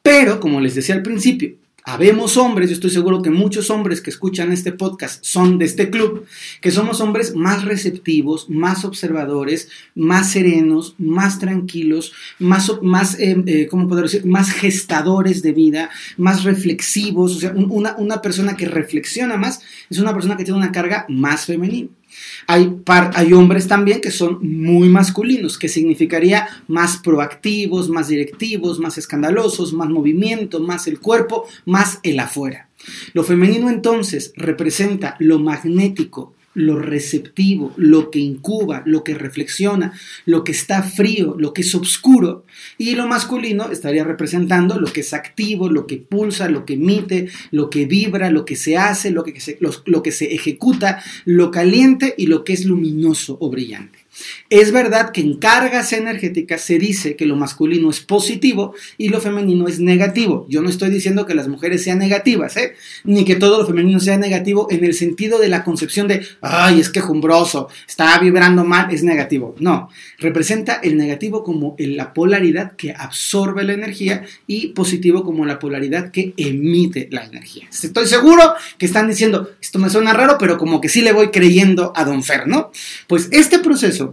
Pero, 0.02 0.40
como 0.40 0.60
les 0.60 0.74
decía 0.74 0.94
al 0.94 1.02
principio, 1.02 1.56
Habemos 1.90 2.36
hombres, 2.36 2.68
yo 2.68 2.74
estoy 2.74 2.90
seguro 2.90 3.22
que 3.22 3.30
muchos 3.30 3.70
hombres 3.70 4.02
que 4.02 4.10
escuchan 4.10 4.52
este 4.52 4.72
podcast 4.72 5.24
son 5.24 5.56
de 5.56 5.64
este 5.64 5.88
club, 5.88 6.26
que 6.60 6.70
somos 6.70 7.00
hombres 7.00 7.34
más 7.34 7.64
receptivos, 7.64 8.50
más 8.50 8.84
observadores, 8.84 9.70
más 9.94 10.32
serenos, 10.32 10.94
más 10.98 11.38
tranquilos, 11.38 12.12
más, 12.40 12.70
más 12.82 13.18
eh, 13.18 13.42
eh, 13.46 13.68
¿cómo 13.70 13.88
puedo 13.88 14.02
decir? 14.02 14.26
Más 14.26 14.50
gestadores 14.50 15.40
de 15.40 15.52
vida, 15.52 15.88
más 16.18 16.44
reflexivos. 16.44 17.36
O 17.36 17.40
sea, 17.40 17.52
una, 17.52 17.96
una 17.96 18.20
persona 18.20 18.54
que 18.54 18.66
reflexiona 18.66 19.38
más 19.38 19.62
es 19.88 19.98
una 19.98 20.12
persona 20.12 20.36
que 20.36 20.44
tiene 20.44 20.58
una 20.58 20.72
carga 20.72 21.06
más 21.08 21.46
femenina. 21.46 21.88
Hay, 22.46 22.76
hay, 22.86 23.32
hombres 23.32 23.68
también 23.68 24.00
que 24.00 24.10
son 24.10 24.38
muy 24.40 24.88
masculinos, 24.88 25.58
que 25.58 25.68
significaría 25.68 26.48
más 26.66 26.98
proactivos, 26.98 27.88
más 27.90 28.08
directivos, 28.08 28.78
más 28.80 28.96
escandalosos, 28.98 29.72
más 29.72 29.88
movimiento, 29.88 30.60
más 30.60 30.86
el 30.86 31.00
cuerpo, 31.00 31.46
más 31.66 32.00
el 32.02 32.20
afuera. 32.20 32.68
Lo 33.12 33.24
femenino 33.24 33.68
entonces 33.68 34.32
representa 34.36 35.16
lo 35.18 35.38
magnético, 35.38 36.34
lo 36.58 36.78
receptivo, 36.78 37.72
lo 37.76 38.10
que 38.10 38.18
incuba, 38.18 38.82
lo 38.84 39.04
que 39.04 39.14
reflexiona, 39.14 39.92
lo 40.26 40.44
que 40.44 40.52
está 40.52 40.82
frío, 40.82 41.36
lo 41.38 41.52
que 41.52 41.62
es 41.62 41.74
oscuro. 41.74 42.44
Y 42.76 42.94
lo 42.94 43.06
masculino 43.06 43.70
estaría 43.70 44.04
representando 44.04 44.78
lo 44.78 44.92
que 44.92 45.00
es 45.00 45.14
activo, 45.14 45.70
lo 45.70 45.86
que 45.86 45.98
pulsa, 45.98 46.48
lo 46.48 46.64
que 46.64 46.74
emite, 46.74 47.28
lo 47.52 47.70
que 47.70 47.86
vibra, 47.86 48.30
lo 48.30 48.44
que 48.44 48.56
se 48.56 48.76
hace, 48.76 49.10
lo 49.10 49.24
que 49.24 49.40
se, 49.40 49.58
lo 49.60 50.02
que 50.02 50.12
se 50.12 50.34
ejecuta, 50.34 51.02
lo 51.24 51.50
caliente 51.50 52.14
y 52.18 52.26
lo 52.26 52.44
que 52.44 52.52
es 52.54 52.64
luminoso 52.64 53.38
o 53.40 53.50
brillante. 53.50 53.97
Es 54.50 54.72
verdad 54.72 55.12
que 55.12 55.20
en 55.20 55.36
cargas 55.36 55.92
energéticas 55.92 56.62
se 56.62 56.78
dice 56.78 57.16
que 57.16 57.26
lo 57.26 57.36
masculino 57.36 57.90
es 57.90 58.00
positivo 58.00 58.74
y 58.96 59.08
lo 59.08 59.20
femenino 59.20 59.68
es 59.68 59.80
negativo. 59.80 60.46
Yo 60.48 60.62
no 60.62 60.70
estoy 60.70 60.90
diciendo 60.90 61.26
que 61.26 61.34
las 61.34 61.48
mujeres 61.48 61.84
sean 61.84 61.98
negativas, 61.98 62.56
¿eh? 62.56 62.74
ni 63.04 63.24
que 63.24 63.36
todo 63.36 63.58
lo 63.58 63.66
femenino 63.66 64.00
sea 64.00 64.18
negativo 64.18 64.68
en 64.70 64.84
el 64.84 64.94
sentido 64.94 65.38
de 65.38 65.48
la 65.48 65.64
concepción 65.64 66.08
de, 66.08 66.26
ay, 66.40 66.80
es 66.80 66.88
quejumbroso, 66.88 67.68
está 67.86 68.18
vibrando 68.18 68.64
mal, 68.64 68.92
es 68.92 69.02
negativo. 69.02 69.54
No, 69.58 69.88
representa 70.18 70.80
el 70.82 70.96
negativo 70.96 71.44
como 71.44 71.76
la 71.78 72.12
polaridad 72.14 72.72
que 72.76 72.92
absorbe 72.92 73.64
la 73.64 73.74
energía 73.74 74.24
y 74.46 74.68
positivo 74.68 75.24
como 75.24 75.44
la 75.44 75.58
polaridad 75.58 76.10
que 76.10 76.32
emite 76.36 77.08
la 77.10 77.24
energía. 77.24 77.68
Estoy 77.70 78.06
seguro 78.06 78.54
que 78.78 78.86
están 78.86 79.08
diciendo, 79.08 79.50
esto 79.60 79.78
me 79.78 79.90
suena 79.90 80.12
raro, 80.12 80.36
pero 80.38 80.58
como 80.58 80.80
que 80.80 80.88
sí 80.88 81.02
le 81.02 81.12
voy 81.12 81.28
creyendo 81.28 81.92
a 81.94 82.04
Don 82.04 82.22
Fer, 82.22 82.46
¿no? 82.46 82.70
Pues 83.06 83.28
este 83.30 83.58
proceso 83.58 84.07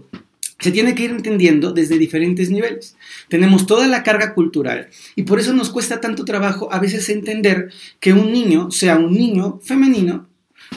se 0.59 0.71
tiene 0.71 0.95
que 0.95 1.03
ir 1.03 1.11
entendiendo 1.11 1.73
desde 1.73 1.97
diferentes 1.97 2.49
niveles. 2.49 2.95
Tenemos 3.27 3.67
toda 3.67 3.87
la 3.87 4.03
carga 4.03 4.33
cultural 4.33 4.89
y 5.15 5.23
por 5.23 5.39
eso 5.39 5.53
nos 5.53 5.69
cuesta 5.69 6.01
tanto 6.01 6.25
trabajo 6.25 6.71
a 6.71 6.79
veces 6.79 7.09
entender 7.09 7.71
que 7.99 8.13
un 8.13 8.31
niño 8.31 8.71
sea 8.71 8.97
un 8.97 9.13
niño 9.13 9.59
femenino, 9.63 10.27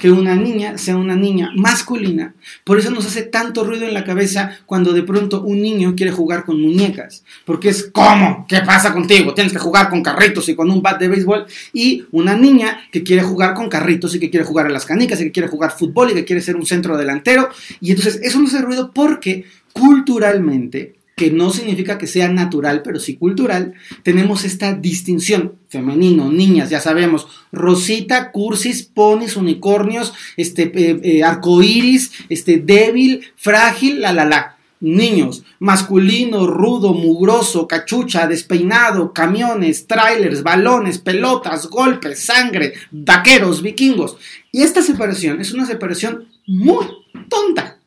que 0.01 0.11
una 0.11 0.37
niña 0.37 0.79
sea 0.79 0.97
una 0.97 1.17
niña 1.17 1.51
masculina. 1.57 2.35
Por 2.65 2.79
eso 2.79 2.91
nos 2.91 3.07
hace 3.07 3.23
tanto 3.23 3.65
ruido 3.65 3.87
en 3.87 3.95
la 3.95 4.05
cabeza 4.05 4.59
cuando 4.67 4.93
de 4.93 5.03
pronto 5.03 5.43
un 5.43 5.61
niño 5.61 5.95
quiere 5.97 6.13
jugar 6.13 6.45
con 6.45 6.61
muñecas. 6.61 7.25
Porque 7.45 7.71
es 7.71 7.89
¿cómo? 7.93 8.47
¿Qué 8.49 8.61
pasa 8.61 8.93
contigo? 8.93 9.35
Tienes 9.35 9.53
que 9.53 9.59
jugar 9.59 9.91
con 9.91 10.03
carritos 10.03 10.49
y 10.49 10.55
con 10.55 10.71
un 10.71 10.83
bat 10.83 11.01
de 11.01 11.09
béisbol. 11.09 11.47
Y 11.73 12.05
una 12.13 12.37
niña 12.37 12.81
que 12.93 13.03
quiere 13.03 13.23
jugar 13.23 13.55
con 13.55 13.69
carritos 13.69 14.15
y 14.15 14.21
que 14.21 14.31
quiere 14.31 14.47
jugar 14.47 14.67
a 14.67 14.71
las 14.71 14.87
canicas 14.87 15.21
y 15.21 15.25
que 15.25 15.33
quiere 15.33 15.49
jugar 15.49 15.73
fútbol 15.73 16.11
y 16.11 16.15
que 16.15 16.25
quiere 16.25 16.43
ser 16.43 16.57
un 16.57 16.67
centro 16.67 16.97
delantero. 16.97 17.49
Y 17.81 17.91
entonces 17.91 18.21
eso 18.23 18.39
nos 18.39 18.55
hace 18.55 18.65
ruido 18.65 18.93
porque 18.93 19.45
culturalmente, 19.73 20.95
que 21.19 21.31
no 21.33 21.51
significa 21.51 21.99
que 21.99 22.07
sea 22.07 22.29
natural, 22.29 22.81
pero 22.83 23.01
sí 23.01 23.17
cultural, 23.17 23.75
tenemos 24.05 24.45
esta 24.45 24.73
distinción, 24.73 25.57
femenino, 25.69 26.31
niñas, 26.31 26.71
ya 26.71 26.81
sabemos, 26.81 27.27
rosita, 27.53 28.31
cursis, 28.31 28.85
ponis, 28.85 29.37
unicornios, 29.37 30.15
este, 30.37 30.73
eh, 30.75 31.01
eh, 31.03 31.99
este, 32.31 32.59
débil, 32.59 33.33
frágil, 33.37 34.01
la, 34.01 34.13
la, 34.15 34.25
la. 34.25 34.55
Niños, 34.81 35.43
masculino, 35.59 36.47
rudo, 36.47 36.95
mugroso, 36.95 37.67
cachucha, 37.67 38.29
despeinado, 38.29 39.13
camiones, 39.13 39.89
trailers, 39.89 40.45
balones, 40.45 40.99
pelotas, 40.99 41.67
golpes, 41.67 42.21
sangre, 42.21 42.75
vaqueros, 42.93 43.61
vikingos. 43.61 44.17
Y 44.53 44.63
esta 44.63 44.81
separación 44.81 45.41
es 45.41 45.53
una 45.53 45.67
separación 45.67 46.29
muy 46.47 46.87
tonta 47.29 47.78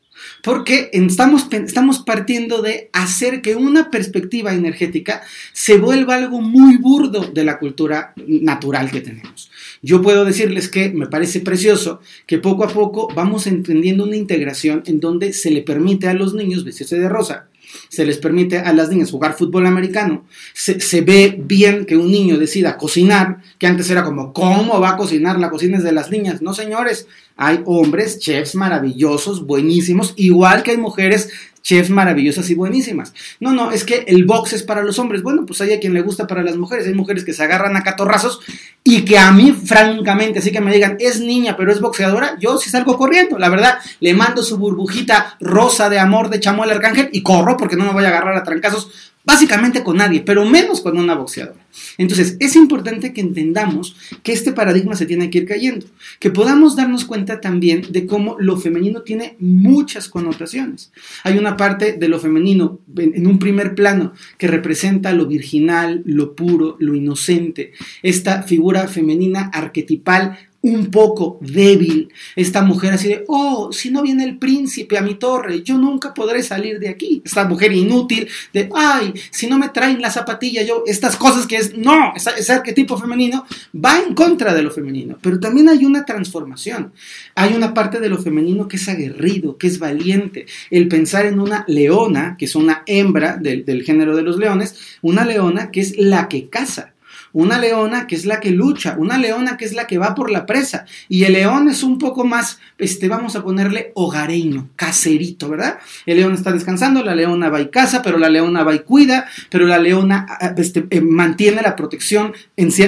porque 0.44 0.90
estamos, 0.94 1.48
estamos 1.52 2.00
partiendo 2.00 2.62
de 2.62 2.90
hacer 2.94 3.42
que 3.42 3.56
una 3.56 3.90
perspectiva 3.90 4.54
energética 4.54 5.22
se 5.54 5.78
vuelva 5.78 6.16
algo 6.16 6.42
muy 6.42 6.78
burdo 6.78 7.22
de 7.24 7.44
la 7.44 7.60
cultura 7.60 8.14
natural 8.18 8.92
que 8.92 9.02
tenemos. 9.02 9.52
Yo 9.82 10.02
puedo 10.02 10.26
decirles 10.26 10.70
que 10.70 10.90
me 10.90 11.08
parece 11.08 11.40
precioso 11.40 12.02
que 12.26 12.38
poco 12.38 12.64
a 12.64 12.70
poco 12.70 13.08
vamos 13.16 13.48
entendiendo 13.48 14.04
una 14.04 14.16
integración 14.16 14.84
en 14.86 15.00
donde 15.00 15.34
se 15.34 15.52
le 15.52 15.62
permite 15.62 16.08
a 16.08 16.14
los 16.14 16.34
niños 16.34 16.64
vestirse 16.64 17.00
de 17.00 17.10
rosa, 17.10 17.48
se 17.90 18.06
les 18.06 18.18
permite 18.18 18.60
a 18.60 18.74
las 18.74 18.90
niñas 18.90 19.12
jugar 19.12 19.34
fútbol 19.34 19.66
americano, 19.66 20.26
se, 20.54 20.80
se, 20.80 21.02
ve 21.02 21.36
bien 21.40 21.86
que 21.86 21.98
un 21.98 22.12
niño 22.12 22.38
decida 22.38 22.78
cocinar, 22.78 23.38
que 23.58 23.68
antes 23.68 23.90
era 23.90 24.04
como, 24.04 24.34
¿cómo 24.34 24.80
va 24.80 24.92
a 24.92 24.98
cocinar? 24.98 25.40
La 25.40 25.50
cocina 25.50 25.78
es 25.78 25.84
de 25.84 25.92
las 25.92 26.12
niñas. 26.12 26.42
No, 26.42 26.54
señores, 26.54 27.08
hay 27.44 27.64
hombres, 27.66 28.20
chefs 28.20 28.54
maravillosos, 28.54 29.48
buenísimos, 29.48 30.14
igual 30.16 30.62
que 30.62 30.72
hay 30.72 30.78
mujeres 30.78 31.30
chefs 31.64 31.90
maravillosas 31.90 32.48
y 32.52 32.56
buenísimas. 32.56 33.14
No, 33.40 33.52
no, 33.52 33.72
es 33.72 33.84
que 33.84 34.04
el 34.08 34.26
box 34.26 34.54
es 34.54 34.64
para 34.64 34.84
los 34.84 35.00
hombres. 35.00 35.24
Bueno, 35.24 35.46
pues 35.48 35.60
hay 35.62 35.74
a 35.74 35.80
quien 35.80 35.96
le 35.96 36.02
gusta 36.02 36.28
para 36.28 36.44
las 36.44 36.56
mujeres. 36.56 36.86
Hay 36.86 36.94
mujeres 36.94 37.26
que 37.26 37.34
se 37.34 37.44
agarran 37.44 37.76
a 37.76 37.84
catorrazos 37.84 38.42
y 38.84 39.06
que 39.06 39.18
a 39.18 39.32
mí, 39.32 39.54
francamente, 39.54 40.38
así 40.38 40.52
que 40.52 40.62
me 40.62 40.72
digan, 40.72 40.98
es 41.00 41.20
niña, 41.20 41.56
pero 41.58 41.72
es 41.72 41.82
boxeadora, 41.82 42.38
yo 42.40 42.60
sí 42.60 42.70
salgo 42.70 42.96
corriendo. 42.96 43.40
La 43.40 43.50
verdad, 43.50 43.80
le 44.00 44.14
mando 44.14 44.44
su 44.44 44.58
burbujita 44.58 45.38
rosa 45.40 45.90
de 45.90 45.98
amor 45.98 46.30
de 46.30 46.40
Chamuel 46.40 46.70
Arcángel 46.70 47.10
y 47.12 47.24
corro 47.24 47.58
porque 47.58 47.76
no 47.76 47.86
me 47.86 47.94
voy 47.94 48.06
a 48.06 48.10
agarrar 48.10 48.38
a 48.38 48.44
trancazos 48.44 49.11
básicamente 49.24 49.84
con 49.84 49.98
nadie, 49.98 50.22
pero 50.22 50.46
menos 50.46 50.82
con 50.82 50.98
una 50.98 51.16
boxeadora. 51.16 51.60
Entonces, 51.98 52.38
es 52.40 52.56
importante 52.56 53.14
que 53.14 53.22
entendamos 53.22 53.96
que 54.24 54.34
este 54.34 54.52
paradigma 54.52 54.96
se 54.96 55.06
tiene 55.06 55.30
que 55.30 55.40
ir 55.40 55.46
cayendo, 55.46 55.86
que 56.20 56.30
podamos 56.30 56.76
darnos 56.76 57.06
cuenta 57.06 57.40
también 57.40 57.86
de 57.90 58.06
cómo 58.06 58.36
lo 58.40 58.58
femenino 58.58 59.02
tiene 59.02 59.36
muchas 59.40 60.10
connotaciones. 60.10 60.92
Hay 61.24 61.38
una 61.38 61.58
parte 61.58 61.94
de 61.94 62.08
lo 62.08 62.20
femenino 62.20 62.80
en 62.98 63.28
un 63.28 63.40
primer 63.40 63.76
plano 63.76 64.14
que 64.38 64.48
representa 64.48 65.14
lo 65.14 65.28
virginal, 65.28 66.02
lo 66.06 66.36
puro, 66.36 66.76
lo 66.80 66.96
inocente, 66.96 67.74
esta 68.02 68.44
figura 68.44 68.88
femenina 68.88 69.50
arquetipal 69.54 70.38
un 70.62 70.92
poco 70.92 71.40
débil. 71.42 72.10
Esta 72.36 72.62
mujer 72.62 72.94
así 72.94 73.08
de, 73.08 73.24
oh, 73.28 73.72
si 73.72 73.90
no 73.90 74.02
viene 74.04 74.24
el 74.24 74.38
príncipe 74.38 74.98
a 74.98 75.02
mi 75.02 75.16
torre, 75.16 75.64
yo 75.64 75.78
nunca 75.78 76.14
podré 76.14 76.44
salir 76.44 76.80
de 76.80 76.90
aquí. 76.90 77.22
Esta 77.26 77.46
mujer 77.46 77.72
inútil 77.74 78.28
de, 78.54 78.70
ay, 78.76 79.14
si 79.32 79.48
no 79.48 79.58
me 79.58 79.70
traen 79.70 80.02
la 80.02 80.12
zapatilla, 80.12 80.62
yo, 80.64 80.84
estas 80.86 81.16
cosas 81.16 81.48
que 81.48 81.58
es, 81.58 81.76
no, 81.76 82.14
ese 82.16 82.54
arquetipo 82.54 82.98
femenino 82.98 83.46
va 83.74 84.00
en 84.00 84.14
contra 84.14 84.54
de 84.54 84.62
lo 84.62 84.72
femenino. 84.72 85.18
Pero 85.22 85.40
también 85.40 85.70
hay 85.70 85.86
una 85.86 86.06
transformación. 86.06 86.94
Hay 87.36 87.54
una 87.54 87.74
parte 87.74 88.00
de 88.00 88.10
lo 88.10 88.20
femenino 88.20 88.68
que 88.68 88.78
es 88.78 88.88
aguerrido, 88.88 89.58
que 89.58 89.68
es 89.68 89.80
valiente. 89.80 90.46
El 90.70 90.88
pensar 90.88 91.26
en 91.26 91.40
una 91.40 91.66
leona, 91.68 92.36
que 92.38 92.46
es 92.46 92.56
una 92.56 92.84
hembra 92.86 93.38
del, 93.38 93.66
del 93.66 93.84
género 93.84 94.16
de 94.16 94.22
los 94.22 94.38
leones, 94.38 94.76
una 95.02 95.26
leona 95.26 95.72
que 95.72 95.82
es 95.82 95.98
la 95.98 96.28
que 96.28 96.50
caza 96.50 96.91
una 97.34 97.60
leona 97.60 98.08
que 98.08 98.16
es 98.16 98.26
la 98.26 98.40
que 98.40 98.52
lucha, 98.52 98.96
una 98.98 99.18
leona 99.18 99.58
que 99.58 99.66
es 99.66 99.74
la 99.74 99.88
que 99.88 99.98
va 99.98 100.16
por 100.16 100.32
la 100.32 100.46
presa. 100.46 100.86
Y 101.08 101.24
el 101.24 101.34
león 101.34 101.70
es 101.70 101.84
un 101.84 101.98
poco 101.98 102.26
más, 102.26 102.60
este, 102.78 103.08
vamos 103.08 103.36
a 103.36 103.44
ponerle 103.44 103.92
hogareño, 103.96 104.70
caserito, 104.76 105.50
¿verdad? 105.50 105.80
El 106.06 106.18
león 106.18 106.34
está 106.34 106.52
descansando, 106.52 107.04
la 107.04 107.16
leona 107.16 107.50
va 107.50 107.62
y 107.62 107.70
caza, 107.70 108.02
pero 108.02 108.18
la 108.18 108.30
leona 108.30 108.64
va 108.64 108.76
y 108.76 108.80
cuida, 108.80 109.26
pero 109.50 109.66
la 109.66 109.80
leona 109.80 110.26
ah, 110.30 110.54
este, 110.58 110.86
eh, 110.90 111.02
mantiene 111.02 111.62
la 111.62 111.76
protección. 111.76 112.34
En, 112.56 112.72
si 112.72 112.84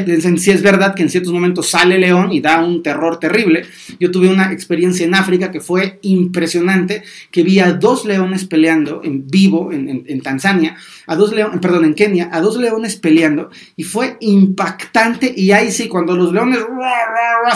es 0.52 0.62
verdad 0.62 0.96
que 0.96 1.04
en 1.04 1.10
ciertos 1.10 1.34
momentos 1.34 1.70
sale 1.70 1.98
león 1.98 2.32
y 2.32 2.42
da 2.42 2.64
un 2.64 2.84
terror 2.84 3.20
terrible. 3.20 3.66
Yo 4.00 4.12
tuve 4.12 4.30
una 4.30 4.52
experiencia 4.52 5.06
en 5.06 5.16
África 5.16 5.52
que 5.52 5.62
fue 5.62 6.00
impresionante, 6.02 7.04
que 7.32 7.44
vi 7.44 7.60
a 7.60 7.74
dos 7.74 8.06
leones 8.06 8.46
peleando 8.46 9.02
en 9.04 9.28
vivo 9.28 9.72
en, 9.72 10.04
en 10.08 10.22
Tanzania, 10.22 10.76
a 11.08 11.16
dos 11.16 11.32
leones, 11.34 11.60
perdón, 11.60 11.86
en 11.86 11.94
Kenia, 11.94 12.30
a 12.32 12.42
dos 12.42 12.58
leones 12.58 12.96
peleando 12.96 13.50
y 13.76 13.84
fue 13.84 14.18
impactante 14.20 15.34
y 15.36 15.52
ahí 15.52 15.72
sí, 15.72 15.88
cuando 15.88 16.16
los 16.16 16.32
leones 16.32 16.60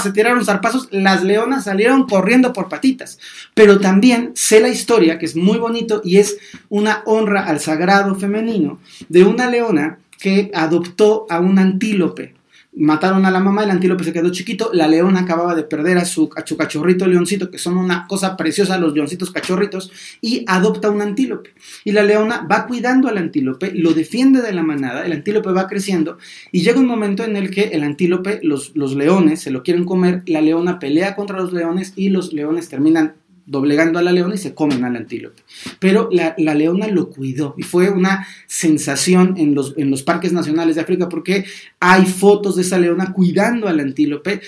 se 0.01 0.11
tiraron 0.11 0.45
zarpazos, 0.45 0.87
las 0.91 1.23
leonas 1.23 1.65
salieron 1.65 2.07
corriendo 2.07 2.53
por 2.53 2.69
patitas. 2.69 3.19
Pero 3.53 3.79
también 3.79 4.31
sé 4.35 4.59
la 4.59 4.69
historia, 4.69 5.17
que 5.17 5.25
es 5.25 5.35
muy 5.35 5.57
bonito 5.57 6.01
y 6.03 6.17
es 6.17 6.37
una 6.69 7.03
honra 7.05 7.45
al 7.45 7.59
sagrado 7.59 8.15
femenino, 8.15 8.79
de 9.09 9.23
una 9.23 9.49
leona 9.49 9.99
que 10.19 10.51
adoptó 10.53 11.27
a 11.29 11.39
un 11.39 11.59
antílope 11.59 12.36
mataron 12.77 13.25
a 13.25 13.31
la 13.31 13.39
mamá, 13.39 13.63
el 13.63 13.71
antílope 13.71 14.03
se 14.03 14.13
quedó 14.13 14.31
chiquito, 14.31 14.69
la 14.73 14.87
leona 14.87 15.21
acababa 15.21 15.55
de 15.55 15.63
perder 15.63 15.97
a 15.97 16.05
su, 16.05 16.29
a 16.35 16.45
su 16.45 16.55
cachorrito 16.57 17.07
leoncito, 17.07 17.49
que 17.49 17.57
son 17.57 17.77
una 17.77 18.05
cosa 18.07 18.37
preciosa 18.37 18.77
los 18.77 18.93
leoncitos 18.93 19.31
cachorritos, 19.31 19.91
y 20.21 20.43
adopta 20.47 20.89
un 20.89 21.01
antílope. 21.01 21.51
Y 21.83 21.91
la 21.91 22.03
leona 22.03 22.47
va 22.49 22.67
cuidando 22.67 23.07
al 23.07 23.17
antílope, 23.17 23.71
lo 23.73 23.93
defiende 23.93 24.41
de 24.41 24.53
la 24.53 24.63
manada, 24.63 25.05
el 25.05 25.11
antílope 25.11 25.51
va 25.51 25.67
creciendo, 25.67 26.17
y 26.51 26.61
llega 26.61 26.79
un 26.79 26.87
momento 26.87 27.23
en 27.23 27.35
el 27.35 27.49
que 27.49 27.63
el 27.69 27.83
antílope, 27.83 28.39
los, 28.43 28.75
los 28.75 28.95
leones 28.95 29.41
se 29.41 29.51
lo 29.51 29.63
quieren 29.63 29.85
comer, 29.85 30.23
la 30.27 30.41
leona 30.41 30.79
pelea 30.79 31.15
contra 31.15 31.39
los 31.39 31.53
leones 31.53 31.93
y 31.95 32.09
los 32.09 32.33
leones 32.33 32.69
terminan 32.69 33.15
doblegando 33.47 33.97
a 33.97 34.03
la 34.03 34.11
leona 34.11 34.35
y 34.35 34.37
se 34.37 34.53
comen 34.53 34.83
al 34.83 34.97
antílope. 34.97 35.41
Pero 35.79 36.09
la, 36.11 36.35
leona 36.37 36.87
lo 36.87 37.09
cuidó 37.09 37.55
y 37.57 37.63
fue 37.63 37.89
una 37.89 38.27
sensación 38.45 39.35
en 39.37 39.55
los, 39.55 39.73
en 39.77 39.89
los 39.89 40.03
parques 40.03 40.33
nacionales 40.33 40.75
de 40.75 40.81
África 40.81 41.07
porque 41.09 41.45
hay 41.79 42.05
fotos 42.05 42.57
de 42.57 42.61
esa 42.61 42.77
leona 42.77 43.13
cuidando 43.13 43.67
al 43.67 43.79
antílope, 43.79 44.41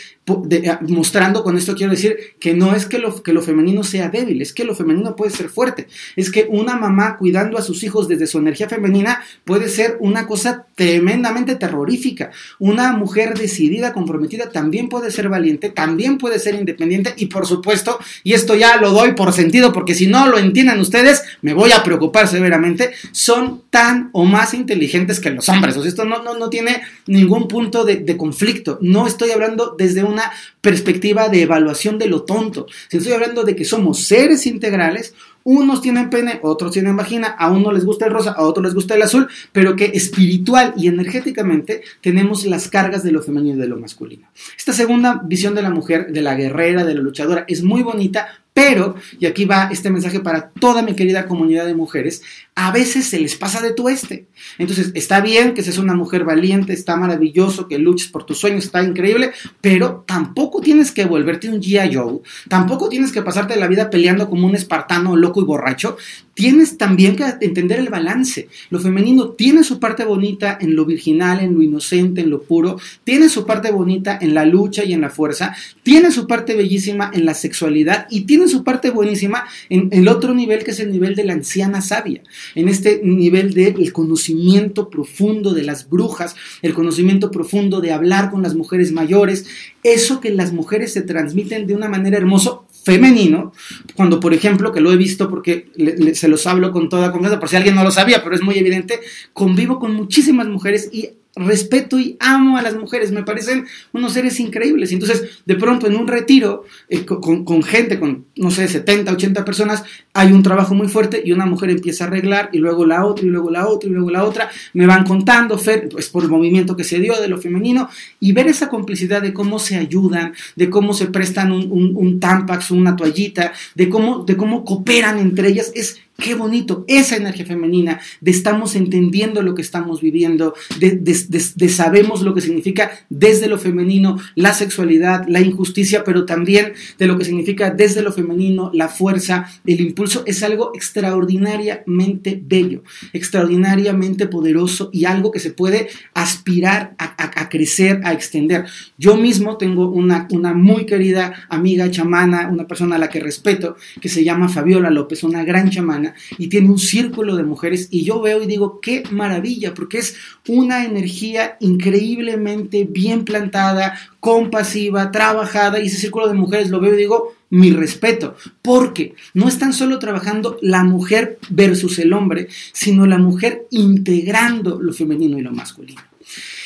mostrando 0.81 1.43
con 1.43 1.57
esto 1.57 1.75
quiero 1.75 1.91
decir 1.91 2.17
que 2.39 2.53
no 2.53 2.75
es 2.75 2.85
que 2.85 2.99
lo, 2.99 3.23
que 3.23 3.33
lo 3.33 3.41
femenino 3.41 3.83
sea 3.83 4.09
débil, 4.09 4.41
es 4.41 4.53
que 4.53 4.65
lo 4.65 4.75
femenino 4.75 5.15
puede 5.15 5.31
ser 5.31 5.49
fuerte, 5.49 5.87
es 6.15 6.29
que 6.29 6.47
una 6.49 6.75
mamá 6.75 7.17
cuidando 7.17 7.57
a 7.57 7.61
sus 7.61 7.83
hijos 7.83 8.07
desde 8.07 8.27
su 8.27 8.37
energía 8.37 8.67
femenina 8.67 9.21
puede 9.45 9.69
ser 9.69 9.97
una 10.01 10.27
cosa 10.27 10.67
tremendamente 10.75 11.55
terrorífica. 11.55 12.31
Una 12.59 12.93
mujer 12.93 13.37
decidida, 13.37 13.93
comprometida, 13.93 14.49
también 14.49 14.89
puede 14.89 15.11
ser 15.11 15.29
valiente, 15.29 15.69
también 15.69 16.17
puede 16.17 16.39
ser 16.39 16.55
independiente 16.55 17.13
y 17.17 17.27
por 17.27 17.45
supuesto, 17.45 17.99
y 18.23 18.33
esto 18.33 18.55
ya 18.55 18.77
lo 18.77 18.88
doy 18.91 19.13
por 19.13 19.33
sentido 19.33 19.73
porque 19.73 19.95
si 19.95 20.07
no 20.07 20.27
lo 20.27 20.37
entiendan 20.37 20.79
ustedes, 20.79 21.23
me 21.41 21.53
voy 21.53 21.71
a 21.71 21.83
preocupar 21.83 22.27
severamente, 22.27 22.91
son 23.11 23.63
tan 23.69 24.09
o 24.13 24.25
más 24.25 24.53
inteligentes 24.53 25.19
que 25.19 25.29
los 25.29 25.47
hombres. 25.49 25.77
O 25.77 25.81
sea, 25.81 25.89
esto 25.89 26.05
no, 26.05 26.23
no, 26.23 26.37
no 26.37 26.49
tiene 26.49 26.81
ningún 27.07 27.47
punto 27.47 27.85
de, 27.85 28.17
conflicto. 28.17 28.79
No 28.81 29.07
estoy 29.07 29.31
hablando 29.31 29.75
desde 29.77 30.03
una 30.03 30.31
perspectiva 30.61 31.29
de 31.29 31.43
evaluación 31.43 31.97
de 31.97 32.07
lo 32.07 32.23
tonto. 32.23 32.67
Estoy 32.89 33.13
hablando 33.13 33.43
de 33.43 33.55
que 33.55 33.65
somos 33.65 34.05
seres 34.05 34.45
integrales 34.45 35.13
unos 35.43 35.81
tienen 35.81 36.09
pene, 36.09 36.39
otros 36.43 36.73
tienen 36.73 36.95
vagina, 36.95 37.27
a 37.27 37.49
uno 37.49 37.71
les 37.71 37.85
gusta 37.85 38.05
el 38.05 38.11
rosa, 38.11 38.31
a 38.31 38.43
otro 38.43 38.61
les 38.61 38.73
gusta 38.73 38.95
el 38.95 39.01
azul, 39.01 39.27
pero 39.51 39.75
que 39.75 39.85
espiritual 39.85 40.73
y 40.77 40.87
energéticamente 40.87 41.81
tenemos 42.01 42.45
las 42.45 42.67
cargas 42.67 43.03
de 43.03 43.11
lo 43.11 43.21
femenino 43.21 43.55
y 43.55 43.59
de 43.59 43.67
lo 43.67 43.77
masculino. 43.77 44.27
Esta 44.57 44.73
segunda 44.73 45.21
visión 45.23 45.55
de 45.55 45.61
la 45.61 45.69
mujer, 45.69 46.11
de 46.11 46.21
la 46.21 46.35
guerrera, 46.35 46.83
de 46.83 46.93
la 46.93 47.01
luchadora, 47.01 47.45
es 47.47 47.63
muy 47.63 47.81
bonita, 47.81 48.38
pero, 48.59 48.95
y 49.17 49.25
aquí 49.25 49.45
va 49.45 49.69
este 49.71 49.89
mensaje 49.89 50.19
para 50.19 50.49
toda 50.49 50.81
mi 50.81 50.93
querida 50.93 51.27
comunidad 51.27 51.65
de 51.65 51.75
mujeres, 51.75 52.23
a 52.55 52.71
veces 52.71 53.07
se 53.07 53.17
les 53.17 53.37
pasa 53.37 53.61
de 53.61 53.71
tu 53.71 53.87
este. 53.87 54.27
Entonces, 54.57 54.91
está 54.95 55.21
bien 55.21 55.53
que 55.53 55.63
seas 55.63 55.77
una 55.77 55.93
mujer 55.93 56.25
valiente, 56.25 56.73
está 56.73 56.97
maravilloso 56.97 57.69
que 57.69 57.79
luches 57.79 58.09
por 58.09 58.25
tus 58.25 58.37
sueños, 58.37 58.65
está 58.65 58.83
increíble, 58.83 59.31
pero 59.61 60.03
tampoco 60.05 60.59
tienes 60.59 60.91
que 60.91 61.05
volverte 61.05 61.47
un 61.47 61.61
G.I. 61.61 61.95
Joe, 61.95 62.19
tampoco 62.49 62.89
tienes 62.89 63.13
que 63.13 63.21
pasarte 63.21 63.55
la 63.55 63.67
vida 63.67 63.89
peleando 63.89 64.29
como 64.29 64.45
un 64.45 64.55
espartano 64.55 65.15
loco 65.15 65.39
y 65.39 65.45
borracho. 65.45 65.95
Tienes 66.39 66.77
también 66.77 67.17
que 67.17 67.25
entender 67.41 67.79
el 67.79 67.89
balance. 67.89 68.47
Lo 68.69 68.79
femenino 68.79 69.31
tiene 69.31 69.65
su 69.65 69.77
parte 69.77 70.05
bonita 70.05 70.57
en 70.61 70.73
lo 70.73 70.85
virginal, 70.85 71.41
en 71.41 71.53
lo 71.53 71.61
inocente, 71.61 72.21
en 72.21 72.29
lo 72.29 72.43
puro, 72.43 72.79
tiene 73.03 73.27
su 73.27 73.45
parte 73.45 73.71
bonita 73.71 74.17
en 74.21 74.33
la 74.33 74.45
lucha 74.45 74.85
y 74.85 74.93
en 74.93 75.01
la 75.01 75.09
fuerza, 75.09 75.53
tiene 75.83 76.11
su 76.11 76.27
parte 76.27 76.55
bellísima 76.55 77.11
en 77.13 77.25
la 77.25 77.33
sexualidad 77.33 78.07
y 78.09 78.21
tiene 78.21 78.47
su 78.47 78.63
parte 78.63 78.89
buenísima 78.89 79.43
en 79.67 79.89
el 79.91 80.07
otro 80.07 80.33
nivel 80.33 80.63
que 80.63 80.71
es 80.71 80.79
el 80.79 80.93
nivel 80.93 81.13
de 81.13 81.25
la 81.25 81.33
anciana 81.33 81.81
sabia. 81.81 82.21
En 82.55 82.69
este 82.69 83.01
nivel 83.03 83.53
del 83.53 83.91
conocimiento 83.91 84.89
profundo 84.89 85.53
de 85.53 85.63
las 85.63 85.89
brujas, 85.89 86.37
el 86.61 86.73
conocimiento 86.73 87.31
profundo 87.31 87.81
de 87.81 87.91
hablar 87.91 88.31
con 88.31 88.43
las 88.43 88.55
mujeres 88.55 88.93
mayores, 88.93 89.45
eso 89.83 90.21
que 90.21 90.29
las 90.29 90.53
mujeres 90.53 90.93
se 90.93 91.01
transmiten 91.01 91.67
de 91.67 91.75
una 91.75 91.89
manera 91.89 92.15
hermosa 92.15 92.61
femenino, 92.89 93.53
cuando 93.93 94.19
por 94.19 94.33
ejemplo, 94.33 94.71
que 94.71 94.81
lo 94.81 94.91
he 94.91 94.97
visto 94.97 95.29
porque 95.29 95.69
se 96.13 96.27
los 96.27 96.47
hablo 96.47 96.71
con 96.71 96.89
toda 96.89 97.11
confianza, 97.11 97.39
por 97.39 97.49
si 97.49 97.55
alguien 97.55 97.75
no 97.75 97.83
lo 97.83 97.91
sabía, 97.91 98.23
pero 98.23 98.35
es 98.35 98.41
muy 98.41 98.57
evidente, 98.57 98.99
convivo 99.33 99.77
con 99.79 99.93
muchísimas 99.93 100.47
mujeres 100.47 100.89
y 100.91 101.09
respeto 101.35 101.99
y 101.99 102.17
amo 102.19 102.57
a 102.57 102.61
las 102.61 102.75
mujeres, 102.75 103.11
me 103.11 103.23
parecen 103.23 103.65
unos 103.93 104.13
seres 104.13 104.39
increíbles. 104.39 104.91
Entonces, 104.91 105.41
de 105.45 105.55
pronto, 105.55 105.87
en 105.87 105.95
un 105.95 106.07
retiro, 106.07 106.65
eh, 106.89 107.05
con, 107.05 107.63
gente, 107.63 107.99
con, 107.99 108.25
no 108.35 108.51
sé, 108.51 108.67
70, 108.67 109.11
80 109.11 109.45
personas, 109.45 109.83
hay 110.13 110.31
un 110.31 110.43
trabajo 110.43 110.73
muy 110.73 110.87
fuerte 110.87 111.21
y 111.23 111.31
una 111.31 111.45
mujer 111.45 111.69
empieza 111.69 112.03
a 112.03 112.07
arreglar 112.07 112.49
y 112.51 112.57
luego 112.57 112.85
la 112.85 113.05
otra 113.05 113.25
y 113.25 113.29
luego 113.29 113.51
la 113.51 113.67
otra 113.67 113.89
y 113.89 113.93
luego 113.93 114.09
la 114.09 114.23
otra, 114.23 114.49
me 114.73 114.85
van 114.85 115.05
contando, 115.05 115.59
pues 115.91 116.09
por 116.09 116.23
el 116.23 116.29
movimiento 116.29 116.75
que 116.75 116.83
se 116.83 116.99
dio 116.99 117.19
de 117.19 117.27
lo 117.27 117.37
femenino. 117.37 117.89
Y 118.19 118.33
ver 118.33 118.47
esa 118.47 118.69
complicidad 118.69 119.21
de 119.21 119.33
cómo 119.33 119.59
se 119.59 119.77
ayudan, 119.77 120.33
de 120.55 120.69
cómo 120.69 120.93
se 120.93 121.07
prestan 121.07 121.51
un, 121.51 121.71
un, 121.71 121.95
un 121.95 122.19
tampax, 122.19 122.71
una 122.71 122.95
toallita, 122.95 123.53
de 123.75 123.89
cómo, 123.89 124.25
de 124.25 124.35
cómo 124.35 124.65
cooperan 124.65 125.19
entre 125.19 125.49
ellas, 125.49 125.71
es 125.75 125.99
Qué 126.19 126.35
bonito, 126.35 126.83
esa 126.87 127.15
energía 127.15 127.45
femenina, 127.45 128.01
de 128.19 128.31
estamos 128.31 128.75
entendiendo 128.75 129.41
lo 129.41 129.55
que 129.55 129.61
estamos 129.61 130.01
viviendo, 130.01 130.53
de, 130.77 131.69
sabemos 131.69 132.23
lo 132.23 132.33
que 132.33 132.41
significa 132.41 132.91
desde 133.09 133.47
lo 133.47 133.57
femenino 133.57 134.17
la 134.35 134.53
sexualidad, 134.53 135.25
la 135.29 135.39
injusticia, 135.39 136.03
pero 136.03 136.25
también 136.25 136.73
de 136.97 137.07
lo 137.07 137.17
que 137.17 137.23
significa 137.23 137.71
desde 137.71 138.01
lo 138.01 138.11
femenino 138.11 138.69
la 138.73 138.89
fuerza, 138.89 139.49
el 139.65 139.79
impulso, 139.79 140.23
es 140.25 140.43
algo 140.43 140.71
extraordinariamente 140.75 142.41
bello, 142.43 142.83
extraordinariamente 143.13 144.27
poderoso 144.27 144.89
y 144.91 145.05
algo 145.05 145.31
que 145.31 145.39
se 145.39 145.51
puede 145.51 145.87
aspirar 146.13 146.95
a, 146.97 147.47
crecer, 147.47 148.01
a 148.03 148.11
extender. 148.11 148.65
Yo 148.97 149.15
mismo 149.15 149.57
tengo 149.57 149.87
una 149.89 150.53
muy 150.53 150.85
querida 150.85 151.47
amiga 151.47 151.89
chamana, 151.89 152.49
una 152.51 152.67
persona 152.67 152.97
a 152.97 152.99
la 152.99 153.09
que 153.09 153.21
respeto, 153.21 153.77
que 154.01 154.09
se 154.09 154.23
llama 154.25 154.49
Fabiola 154.49 154.89
López, 154.89 155.23
una 155.23 155.45
gran 155.45 155.69
chamana 155.69 156.08
y 156.37 156.47
tiene 156.47 156.69
un 156.69 156.79
círculo 156.79 157.35
de 157.35 157.43
mujeres 157.43 157.87
y 157.91 158.03
yo 158.03 158.21
veo 158.21 158.41
y 158.41 158.47
digo, 158.47 158.79
qué 158.81 159.03
maravilla, 159.11 159.73
porque 159.73 159.99
es 159.99 160.15
una 160.47 160.85
energía 160.85 161.57
increíblemente 161.59 162.87
bien 162.89 163.25
plantada, 163.25 163.97
compasiva, 164.19 165.11
trabajada 165.11 165.79
y 165.79 165.87
ese 165.87 165.97
círculo 165.97 166.27
de 166.27 166.33
mujeres 166.33 166.69
lo 166.69 166.79
veo 166.79 166.93
y 166.93 166.97
digo, 166.97 167.33
mi 167.49 167.71
respeto, 167.71 168.35
porque 168.61 169.15
no 169.33 169.47
están 169.47 169.73
solo 169.73 169.99
trabajando 169.99 170.57
la 170.61 170.83
mujer 170.83 171.39
versus 171.49 171.99
el 171.99 172.13
hombre, 172.13 172.47
sino 172.73 173.07
la 173.07 173.17
mujer 173.17 173.67
integrando 173.71 174.79
lo 174.79 174.93
femenino 174.93 175.37
y 175.37 175.41
lo 175.41 175.51
masculino. 175.51 176.08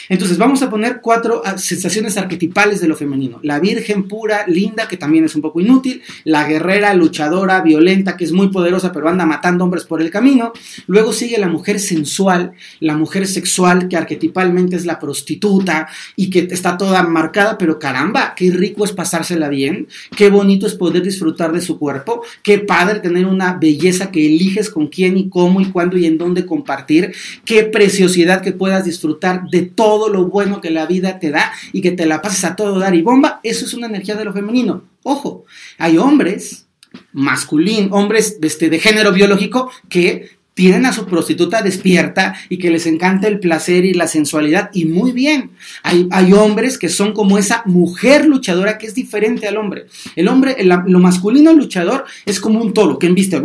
Entonces 0.10 0.38
vamos 0.38 0.62
a 0.62 0.70
poner 0.70 1.00
cuatro 1.02 1.42
ah, 1.46 1.58
sensaciones 1.58 2.18
arquetipales 2.18 2.82
de 2.82 2.88
lo 2.88 2.96
femenino. 2.96 3.39
La 3.44 3.60
virgen 3.60 4.08
pura, 4.08 4.46
linda, 4.48 4.88
que 4.88 4.98
también 4.98 5.26
es 5.26 5.36
un 5.36 5.42
poco 5.42 5.60
inútil. 5.60 6.02
La 6.24 6.48
guerrera, 6.48 6.94
luchadora, 6.94 7.62
violenta, 7.62 8.18
que 8.18 8.26
es 8.26 8.32
muy 8.32 8.50
poderosa, 8.50 8.92
pero 8.92 9.10
anda 9.10 9.26
matando 9.26 9.63
hombres 9.63 9.86
por 9.86 10.02
el 10.02 10.10
camino. 10.10 10.54
Luego 10.88 11.13
sigue 11.13 11.38
la 11.38 11.48
mujer 11.48 11.80
sensual, 11.80 12.54
la 12.80 12.96
mujer 12.96 13.28
sexual, 13.28 13.88
que 13.88 13.98
arquetipalmente 13.98 14.76
es 14.76 14.86
la 14.86 15.00
prostituta 15.00 15.88
y 16.16 16.30
que 16.30 16.48
está 16.52 16.78
toda 16.78 17.04
marcada, 17.04 17.58
pero 17.58 17.80
caramba, 17.80 18.34
qué 18.36 18.52
rico 18.52 18.86
es 18.86 18.92
pasársela 18.92 19.50
bien, 19.50 19.88
qué 20.16 20.30
bonito 20.30 20.68
es 20.68 20.76
poder 20.76 21.04
disfrutar 21.04 21.52
de 21.52 21.62
su 21.62 21.78
cuerpo, 21.80 22.24
qué 22.42 22.60
padre 22.60 23.00
tener 23.00 23.26
una 23.26 23.54
belleza 23.54 24.12
que 24.12 24.26
eliges 24.26 24.70
con 24.70 24.88
quién 24.88 25.18
y 25.18 25.30
cómo 25.30 25.62
y 25.62 25.66
cuándo 25.72 25.98
y 25.98 26.06
en 26.06 26.18
dónde 26.18 26.46
compartir, 26.46 27.13
qué 27.46 27.63
preciosidad 27.63 28.42
que 28.42 28.52
puedas 28.52 28.86
disfrutar 28.86 29.44
de 29.50 29.63
todo 29.63 29.92
todo 29.93 30.10
lo 30.10 30.25
bueno 30.25 30.60
que 30.60 30.71
la 30.71 30.88
vida 30.88 31.19
te 31.19 31.29
da 31.29 31.53
y 31.71 31.82
que 31.82 31.91
te 31.91 32.08
la 32.08 32.19
pases 32.19 32.43
a 32.45 32.56
todo 32.56 32.79
dar 32.79 32.95
y 32.95 33.03
bomba, 33.03 33.39
eso 33.43 33.63
es 33.63 33.75
una 33.75 33.86
energía 33.86 34.15
de 34.15 34.25
lo 34.25 34.34
femenino. 34.34 34.86
Ojo, 35.03 35.45
hay 35.77 35.99
hombres 35.99 36.65
masculinos, 37.12 37.91
hombres 37.91 38.39
este, 38.41 38.71
de 38.71 38.79
género 38.79 39.12
biológico 39.12 39.69
que 39.89 40.32
tienen 40.54 40.86
a 40.86 40.94
su 40.94 41.06
prostituta 41.06 41.62
despierta 41.62 42.36
y 42.50 42.58
que 42.58 42.70
les 42.70 42.86
encanta 42.86 43.28
el 43.28 43.39
placer 43.39 43.86
y 43.86 43.94
la 43.94 44.08
sensualidad 44.08 44.70
y 44.74 44.86
muy 44.86 45.12
bien. 45.12 45.52
Hay, 45.82 46.08
hay 46.12 46.34
hombres 46.34 46.78
que 46.78 46.89
son 46.89 47.13
como 47.13 47.38
esa 47.38 47.63
mujer 47.66 48.26
luchadora 48.26 48.78
que 48.78 48.88
es 48.88 48.94
diferente 48.94 49.48
al 49.48 49.58
hombre. 49.58 49.86
El 50.16 50.28
hombre, 50.28 50.58
lo 50.63 51.00
masculino 51.00 51.54
luchador 51.54 52.06
es 52.26 52.39
como 52.39 52.62
un 52.62 52.74
toro 52.74 53.00
que 53.00 53.08
embiste, 53.08 53.42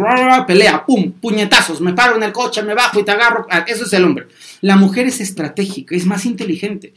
pelea, 0.46 0.84
pum, 0.86 1.12
puñetazos, 1.12 1.80
me 1.80 1.94
paro 1.94 2.16
en 2.16 2.22
el 2.22 2.32
coche, 2.32 2.62
me 2.62 2.74
bajo 2.74 3.00
y 3.00 3.04
te 3.04 3.10
agarro. 3.10 3.46
Ah, 3.50 3.64
eso 3.66 3.84
es 3.84 3.92
el 3.92 4.04
hombre. 4.04 4.26
La 4.60 4.76
mujer 4.76 5.06
es 5.06 5.20
estratégica, 5.20 5.94
es 5.94 6.04
más 6.04 6.26
inteligente, 6.26 6.92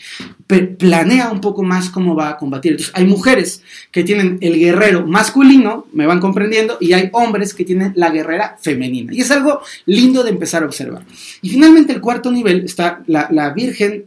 planea 0.80 1.30
un 1.30 1.41
poco 1.41 1.62
más 1.63 1.89
cómo 1.89 2.15
va 2.15 2.30
a 2.30 2.38
combatir. 2.38 2.71
Entonces, 2.71 2.93
hay 2.95 3.06
mujeres 3.06 3.62
que 3.91 4.04
tienen 4.04 4.39
el 4.41 4.58
guerrero 4.58 5.06
masculino, 5.06 5.86
me 5.93 6.08
van 6.08 6.19
comprendiendo, 6.19 6.78
y 6.82 6.93
hay 6.93 7.10
hombres 7.13 7.54
que 7.54 7.63
tienen 7.63 7.93
la 7.95 8.10
guerrera 8.10 8.58
femenina. 8.60 9.13
Y 9.13 9.21
es 9.21 9.30
algo 9.30 9.62
lindo 9.86 10.00
de 10.01 10.29
empezar 10.29 10.63
a 10.63 10.65
observar. 10.65 11.05
Y 11.41 11.49
finalmente 11.49 11.93
el 11.93 12.01
cuarto 12.01 12.31
nivel 12.31 12.65
está 12.65 13.03
la, 13.05 13.53
Virgen 13.53 14.05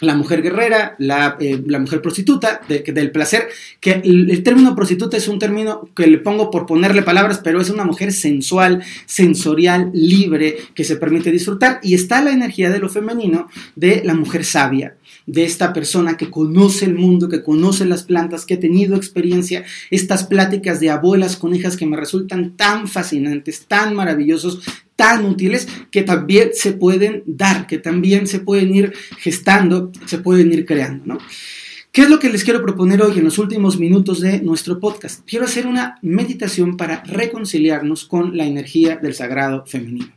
la 0.00 0.16
mujer 0.16 0.42
guerrera, 0.42 0.96
la, 0.98 1.36
eh, 1.38 1.56
mujer 1.78 2.02
prostituta, 2.02 2.60
del 2.68 3.10
placer, 3.12 3.48
que 3.80 4.02
el, 4.04 4.42
término 4.42 4.74
prostituta 4.74 5.16
es 5.16 5.28
un 5.28 5.38
término 5.38 5.88
que 5.94 6.06
le 6.06 6.18
pongo 6.18 6.50
por 6.50 6.66
ponerle 6.66 7.02
palabras, 7.02 7.40
pero 7.42 7.60
es 7.60 7.70
una 7.70 7.84
mujer 7.84 8.12
sensual, 8.12 8.82
sensorial, 9.06 9.90
libre, 9.94 10.56
que 10.74 10.84
se 10.84 10.96
permite 10.96 11.30
disfrutar, 11.30 11.78
y 11.82 11.94
está 11.94 12.22
la 12.22 12.32
energía 12.32 12.70
de 12.70 12.80
lo 12.80 12.88
femenino 12.88 13.48
de 13.76 14.02
la 14.04 14.14
mujer 14.14 14.44
sabia, 14.44 14.96
de 15.26 15.44
esta 15.44 15.72
persona 15.72 16.16
que 16.16 16.30
conoce 16.30 16.84
el 16.84 16.94
mundo, 16.94 17.28
que 17.28 17.42
conoce 17.42 17.86
las 17.86 18.02
plantas, 18.02 18.44
que 18.44 18.54
ha 18.54 18.60
tenido 18.60 18.96
experiencia, 18.96 19.64
estas 19.90 20.24
pláticas 20.24 20.80
de 20.80 20.90
abuelas 20.90 21.36
con 21.36 21.54
hijas 21.54 21.76
que 21.76 21.86
me 21.86 21.96
resultan 21.96 22.56
tan 22.56 22.88
fascinantes, 22.88 23.66
tan 23.66 23.94
maravillosos, 23.94 24.60
tan 24.96 25.24
útiles 25.24 25.68
que 25.90 26.02
también 26.02 26.50
se 26.54 26.72
pueden 26.72 27.22
dar, 27.26 27.66
que 27.66 27.78
también 27.78 28.26
se 28.26 28.40
pueden 28.40 28.74
ir 28.74 28.92
gestando, 29.18 29.90
se 30.06 30.18
pueden 30.18 30.52
ir 30.52 30.64
creando, 30.66 31.04
¿no? 31.06 31.18
¿Qué 31.94 32.02
es 32.02 32.10
lo 32.10 32.18
que 32.18 32.28
les 32.28 32.42
quiero 32.42 32.60
proponer 32.60 33.00
hoy 33.02 33.18
en 33.18 33.24
los 33.24 33.38
últimos 33.38 33.78
minutos 33.78 34.18
de 34.18 34.40
nuestro 34.40 34.80
podcast? 34.80 35.20
Quiero 35.24 35.44
hacer 35.44 35.64
una 35.64 35.96
meditación 36.02 36.76
para 36.76 37.04
reconciliarnos 37.04 38.04
con 38.04 38.36
la 38.36 38.44
energía 38.44 38.96
del 38.96 39.14
sagrado 39.14 39.64
femenino. 39.64 40.08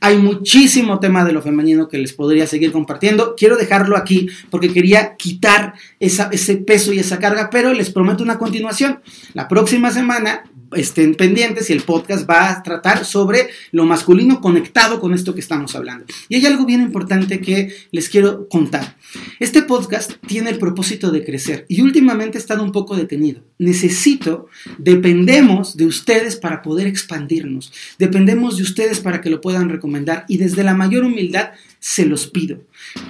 Hay 0.00 0.18
muchísimo 0.18 1.00
tema 1.00 1.24
de 1.24 1.32
lo 1.32 1.40
femenino 1.40 1.88
que 1.88 1.96
les 1.96 2.12
podría 2.12 2.46
seguir 2.46 2.70
compartiendo. 2.70 3.34
Quiero 3.34 3.56
dejarlo 3.56 3.96
aquí 3.96 4.28
porque 4.50 4.74
quería 4.74 5.16
quitar 5.16 5.72
ese 5.98 6.56
peso 6.58 6.92
y 6.92 6.98
esa 6.98 7.18
carga, 7.18 7.48
pero 7.48 7.72
les 7.72 7.88
prometo 7.88 8.22
una 8.22 8.36
continuación. 8.36 9.00
La 9.32 9.48
próxima 9.48 9.90
semana 9.90 10.44
estén 10.74 11.14
pendientes 11.14 11.70
y 11.70 11.72
el 11.72 11.82
podcast 11.82 12.28
va 12.28 12.50
a 12.50 12.62
tratar 12.62 13.04
sobre 13.04 13.48
lo 13.70 13.84
masculino 13.84 14.40
conectado 14.40 15.00
con 15.00 15.14
esto 15.14 15.34
que 15.34 15.40
estamos 15.40 15.74
hablando. 15.74 16.06
Y 16.28 16.36
hay 16.36 16.46
algo 16.46 16.64
bien 16.64 16.80
importante 16.80 17.40
que 17.40 17.72
les 17.90 18.08
quiero 18.08 18.48
contar. 18.48 18.96
Este 19.40 19.62
podcast 19.62 20.12
tiene 20.26 20.50
el 20.50 20.58
propósito 20.58 21.10
de 21.10 21.24
crecer 21.24 21.66
y 21.68 21.80
últimamente 21.82 22.38
ha 22.38 22.40
estado 22.40 22.62
un 22.62 22.72
poco 22.72 22.96
detenido. 22.96 23.42
Necesito, 23.58 24.46
dependemos 24.78 25.76
de 25.76 25.86
ustedes 25.86 26.36
para 26.36 26.62
poder 26.62 26.86
expandirnos, 26.86 27.72
dependemos 27.98 28.56
de 28.56 28.62
ustedes 28.62 29.00
para 29.00 29.20
que 29.20 29.30
lo 29.30 29.40
puedan 29.40 29.68
recomendar 29.68 30.24
y 30.28 30.38
desde 30.38 30.64
la 30.64 30.74
mayor 30.74 31.04
humildad 31.04 31.50
se 31.82 32.06
los 32.06 32.28
pido. 32.28 32.60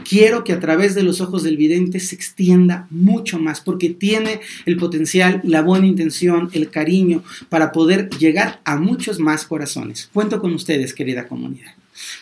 Quiero 0.08 0.44
que 0.44 0.54
a 0.54 0.58
través 0.58 0.94
de 0.94 1.02
los 1.02 1.20
ojos 1.20 1.42
del 1.42 1.58
vidente 1.58 2.00
se 2.00 2.14
extienda 2.14 2.86
mucho 2.88 3.38
más 3.38 3.60
porque 3.60 3.90
tiene 3.90 4.40
el 4.64 4.78
potencial, 4.78 5.42
la 5.44 5.60
buena 5.60 5.86
intención, 5.86 6.48
el 6.54 6.70
cariño 6.70 7.22
para 7.50 7.70
poder 7.70 8.08
llegar 8.18 8.62
a 8.64 8.76
muchos 8.76 9.18
más 9.18 9.44
corazones. 9.44 10.08
Cuento 10.14 10.40
con 10.40 10.54
ustedes, 10.54 10.94
querida 10.94 11.28
comunidad. 11.28 11.72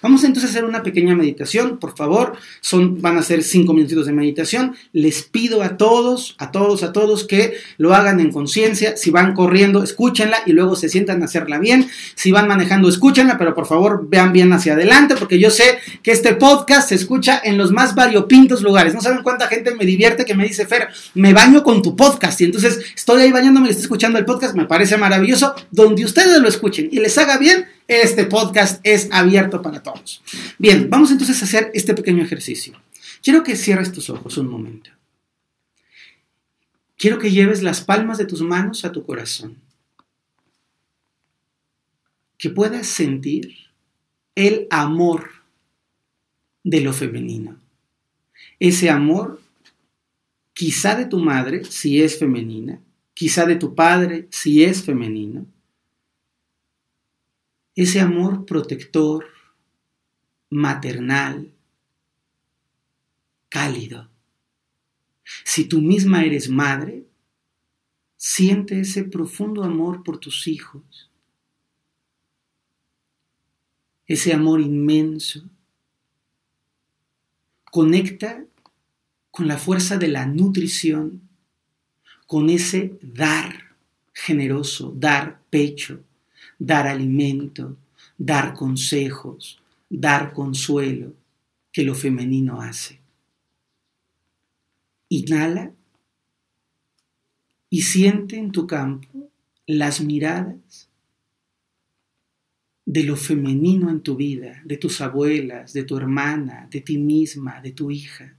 Vamos 0.02 0.24
entonces 0.24 0.50
a 0.50 0.52
hacer 0.52 0.64
una 0.64 0.82
pequeña 0.82 1.14
meditación, 1.14 1.78
por 1.78 1.96
favor. 1.96 2.34
Son, 2.60 3.00
van 3.00 3.18
a 3.18 3.22
ser 3.22 3.42
cinco 3.42 3.72
minutitos 3.72 4.06
de 4.06 4.12
meditación. 4.12 4.74
Les 4.92 5.22
pido 5.22 5.62
a 5.62 5.76
todos, 5.76 6.34
a 6.38 6.50
todos, 6.50 6.82
a 6.82 6.92
todos 6.92 7.24
que 7.24 7.54
lo 7.76 7.94
hagan 7.94 8.20
en 8.20 8.32
conciencia. 8.32 8.96
Si 8.96 9.10
van 9.10 9.34
corriendo, 9.34 9.82
escúchenla 9.82 10.38
y 10.46 10.52
luego 10.52 10.76
se 10.76 10.88
sientan 10.88 11.22
a 11.22 11.26
hacerla 11.26 11.58
bien. 11.58 11.88
Si 12.14 12.30
van 12.30 12.48
manejando, 12.48 12.88
escúchenla, 12.88 13.38
pero 13.38 13.54
por 13.54 13.66
favor 13.66 14.08
vean 14.08 14.32
bien 14.32 14.52
hacia 14.52 14.72
adelante, 14.72 15.14
porque 15.16 15.38
yo 15.38 15.50
sé 15.50 15.78
que 16.02 16.12
este 16.12 16.34
podcast 16.34 16.88
se 16.88 16.94
escucha 16.94 17.40
en 17.42 17.56
los 17.56 17.72
más 17.72 17.94
variopintos 17.94 18.62
lugares. 18.62 18.94
No 18.94 19.00
saben 19.00 19.22
cuánta 19.22 19.46
gente 19.46 19.74
me 19.74 19.84
divierte 19.84 20.24
que 20.24 20.34
me 20.34 20.44
dice, 20.44 20.66
Fer, 20.66 20.88
me 21.14 21.32
baño 21.32 21.62
con 21.62 21.82
tu 21.82 21.94
podcast. 21.96 22.40
Y 22.40 22.44
entonces 22.44 22.80
estoy 22.94 23.22
ahí 23.22 23.32
bañándome 23.32 23.68
y 23.68 23.70
estoy 23.70 23.84
escuchando 23.84 24.18
el 24.18 24.24
podcast. 24.24 24.54
Me 24.54 24.64
parece 24.64 24.96
maravilloso. 24.96 25.54
Donde 25.70 26.04
ustedes 26.04 26.38
lo 26.40 26.48
escuchen 26.48 26.88
y 26.90 26.98
les 26.98 27.16
haga 27.18 27.38
bien, 27.38 27.66
este 27.90 28.24
podcast 28.24 28.80
es 28.84 29.08
abierto 29.10 29.60
para 29.62 29.82
todos. 29.82 30.22
Bien, 30.58 30.88
vamos 30.88 31.10
entonces 31.10 31.42
a 31.42 31.44
hacer 31.44 31.72
este 31.74 31.92
pequeño 31.92 32.22
ejercicio. 32.22 32.80
Quiero 33.20 33.42
que 33.42 33.56
cierres 33.56 33.90
tus 33.90 34.08
ojos 34.10 34.38
un 34.38 34.48
momento. 34.48 34.90
Quiero 36.96 37.18
que 37.18 37.32
lleves 37.32 37.64
las 37.64 37.80
palmas 37.80 38.16
de 38.18 38.26
tus 38.26 38.42
manos 38.42 38.84
a 38.84 38.92
tu 38.92 39.04
corazón. 39.04 39.56
Que 42.38 42.48
puedas 42.48 42.86
sentir 42.86 43.56
el 44.36 44.68
amor 44.70 45.28
de 46.62 46.82
lo 46.82 46.92
femenino. 46.92 47.60
Ese 48.60 48.88
amor 48.88 49.40
quizá 50.52 50.94
de 50.94 51.06
tu 51.06 51.18
madre, 51.18 51.64
si 51.64 52.00
es 52.00 52.20
femenina, 52.20 52.80
quizá 53.14 53.46
de 53.46 53.56
tu 53.56 53.74
padre, 53.74 54.28
si 54.30 54.62
es 54.62 54.84
femenino, 54.84 55.44
ese 57.82 57.98
amor 57.98 58.44
protector, 58.44 59.24
maternal, 60.50 61.50
cálido. 63.48 64.10
Si 65.46 65.64
tú 65.64 65.80
misma 65.80 66.22
eres 66.22 66.50
madre, 66.50 67.06
siente 68.18 68.80
ese 68.80 69.04
profundo 69.04 69.64
amor 69.64 70.02
por 70.02 70.18
tus 70.18 70.46
hijos, 70.46 71.10
ese 74.06 74.34
amor 74.34 74.60
inmenso. 74.60 75.48
Conecta 77.70 78.44
con 79.30 79.48
la 79.48 79.56
fuerza 79.56 79.96
de 79.96 80.08
la 80.08 80.26
nutrición, 80.26 81.30
con 82.26 82.50
ese 82.50 82.98
dar 83.00 83.74
generoso, 84.12 84.92
dar 84.94 85.42
pecho, 85.48 86.04
dar 86.60 86.86
alimento, 86.86 87.76
dar 88.18 88.54
consejos, 88.54 89.60
dar 89.88 90.32
consuelo 90.32 91.14
que 91.72 91.82
lo 91.82 91.94
femenino 91.94 92.60
hace. 92.60 93.00
Inhala 95.08 95.72
y 97.70 97.82
siente 97.82 98.36
en 98.36 98.52
tu 98.52 98.66
campo 98.66 99.30
las 99.66 100.00
miradas 100.00 100.88
de 102.84 103.04
lo 103.04 103.16
femenino 103.16 103.88
en 103.88 104.02
tu 104.02 104.16
vida, 104.16 104.60
de 104.64 104.76
tus 104.76 105.00
abuelas, 105.00 105.72
de 105.72 105.84
tu 105.84 105.96
hermana, 105.96 106.68
de 106.70 106.80
ti 106.80 106.98
misma, 106.98 107.60
de 107.62 107.72
tu 107.72 107.90
hija. 107.90 108.36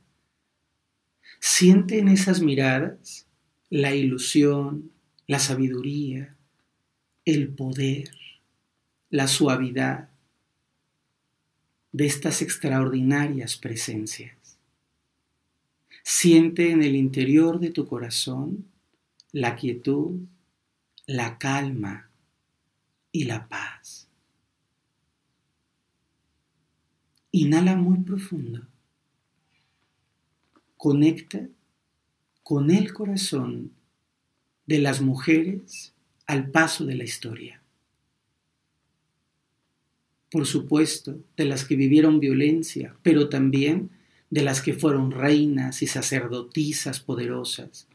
Siente 1.40 1.98
en 1.98 2.10
esas 2.10 2.42
miradas 2.42 3.26
la 3.70 3.96
ilusión, 3.96 4.92
la 5.26 5.40
sabiduría, 5.40 6.36
el 7.26 7.50
poder, 7.50 8.10
la 9.10 9.28
suavidad 9.28 10.10
de 11.92 12.06
estas 12.06 12.42
extraordinarias 12.42 13.58
presencias. 13.58 14.58
Siente 16.04 16.72
en 16.72 16.82
el 16.84 16.96
interior 16.96 17.60
de 17.60 17.70
tu 17.70 17.86
corazón 17.86 18.66
la 19.32 19.56
quietud, 19.56 20.22
la 21.06 21.38
calma 21.38 22.10
y 23.12 23.26
la 23.26 23.48
paz. 23.48 24.08
Inhala 27.32 27.76
muy 27.76 28.00
profundo. 28.00 28.68
Conecta 30.76 31.48
con 32.44 32.72
el 32.72 32.92
corazón 32.94 33.72
de 34.66 34.80
las 34.80 35.02
mujeres 35.02 35.94
al 36.32 36.50
paso 36.50 36.86
de 36.86 36.96
la 36.96 37.04
historia. 37.04 37.62
Por 40.32 40.46
supuesto, 40.48 41.20
de 41.36 41.44
las 41.44 41.66
que 41.66 41.76
vivieron 41.76 42.22
violencia, 42.22 42.96
pero 43.04 43.28
también 43.28 43.90
de 44.30 44.42
las 44.42 44.62
que 44.62 44.74
fueron 44.74 45.12
reinas 45.12 45.82
y 45.82 45.88
sacerdotisas 45.88 47.02
poderosas, 47.02 47.90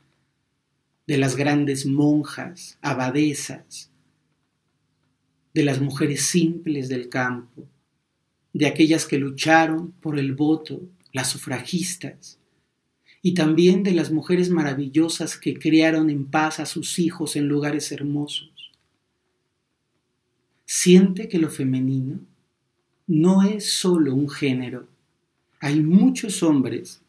de 1.07 1.17
las 1.17 1.35
grandes 1.35 1.87
monjas, 1.87 2.77
abadesas, 2.83 3.91
de 5.55 5.65
las 5.65 5.81
mujeres 5.81 6.27
simples 6.27 6.91
del 6.91 7.09
campo, 7.09 7.67
de 8.53 8.67
aquellas 8.67 9.07
que 9.07 9.17
lucharon 9.17 9.93
por 9.93 10.19
el 10.19 10.35
voto, 10.35 10.83
las 11.11 11.31
sufragistas, 11.31 12.39
y 13.27 13.35
también 13.35 13.83
de 13.83 13.91
las 13.91 14.13
mujeres 14.13 14.51
maravillosas 14.51 15.37
que 15.37 15.59
criaron 15.59 16.11
en 16.11 16.27
paz 16.27 16.61
a 16.61 16.65
sus 16.65 17.01
hijos 17.01 17.35
en 17.35 17.49
lugares 17.49 17.91
hermosos. 17.91 18.71
Siente 20.65 21.27
que 21.27 21.41
lo 21.41 21.51
femenino 21.51 22.21
no 23.09 23.43
es 23.43 23.69
solo 23.73 24.15
un 24.15 24.31
género. 24.31 24.87
Hay 25.59 25.81
muchos 25.81 26.45
hombres 26.45 27.01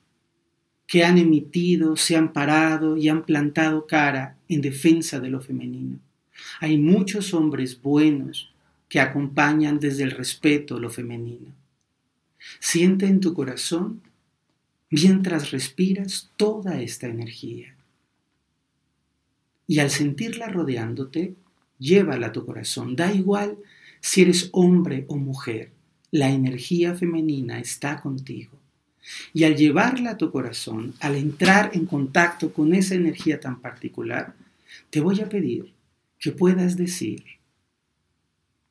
que 0.87 1.03
han 1.03 1.19
emitido, 1.19 1.95
se 1.95 2.15
han 2.15 2.33
parado 2.33 2.97
y 2.97 3.09
han 3.09 3.23
plantado 3.23 3.85
cara 3.85 4.37
en 4.49 4.61
defensa 4.61 5.19
de 5.19 5.29
lo 5.29 5.39
femenino. 5.39 5.99
Hay 6.59 6.79
muchos 6.79 7.31
hombres 7.35 7.79
buenos 7.79 8.51
que 8.89 8.99
acompañan 8.99 9.79
desde 9.79 10.01
el 10.01 10.09
respeto 10.09 10.79
lo 10.79 10.89
femenino. 10.89 11.53
Siente 12.59 13.05
en 13.05 13.19
tu 13.19 13.35
corazón 13.35 14.01
mientras 14.89 15.51
respiras 15.51 16.31
toda 16.37 16.81
esta 16.81 17.07
energía. 17.07 17.75
Y 19.67 19.79
al 19.79 19.89
sentirla 19.89 20.47
rodeándote, 20.47 21.35
llévala 21.77 22.27
a 22.27 22.31
tu 22.31 22.45
corazón. 22.45 22.95
Da 22.95 23.11
igual 23.11 23.57
si 23.99 24.21
eres 24.21 24.49
hombre 24.53 25.05
o 25.09 25.17
mujer, 25.17 25.71
la 26.11 26.29
energía 26.29 26.95
femenina 26.95 27.59
está 27.59 28.01
contigo. 28.01 28.57
Y 29.33 29.43
al 29.43 29.55
llevarla 29.55 30.11
a 30.11 30.17
tu 30.17 30.31
corazón, 30.31 30.93
al 30.99 31.15
entrar 31.15 31.71
en 31.73 31.85
contacto 31.85 32.53
con 32.53 32.73
esa 32.73 32.95
energía 32.95 33.39
tan 33.39 33.61
particular, 33.61 34.35
te 34.89 34.99
voy 34.99 35.21
a 35.21 35.29
pedir 35.29 35.73
que 36.19 36.31
puedas 36.31 36.77
decir, 36.77 37.23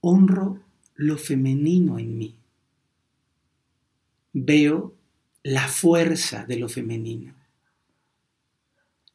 honro 0.01 0.61
lo 0.95 1.19
femenino 1.19 1.99
en 1.99 2.19
mí. 2.19 2.35
Veo 4.33 4.96
la 5.47 5.69
fuerza 5.69 6.45
de 6.45 6.57
lo 6.57 6.69
femenino, 6.69 7.33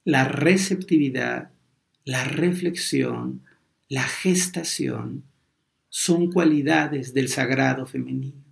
la 0.06 0.24
receptividad, 0.24 1.52
la 2.06 2.24
reflexión, 2.24 3.44
la 3.90 4.04
gestación 4.04 5.26
son 5.90 6.32
cualidades 6.32 7.14
del 7.14 7.28
sagrado 7.28 7.86
femenino. 7.86 8.46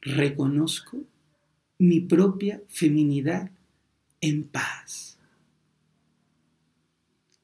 Reconozco 0.00 1.02
mi 1.78 2.02
propia 2.02 2.62
feminidad 2.68 3.50
en 4.20 4.44
paz. 4.44 5.18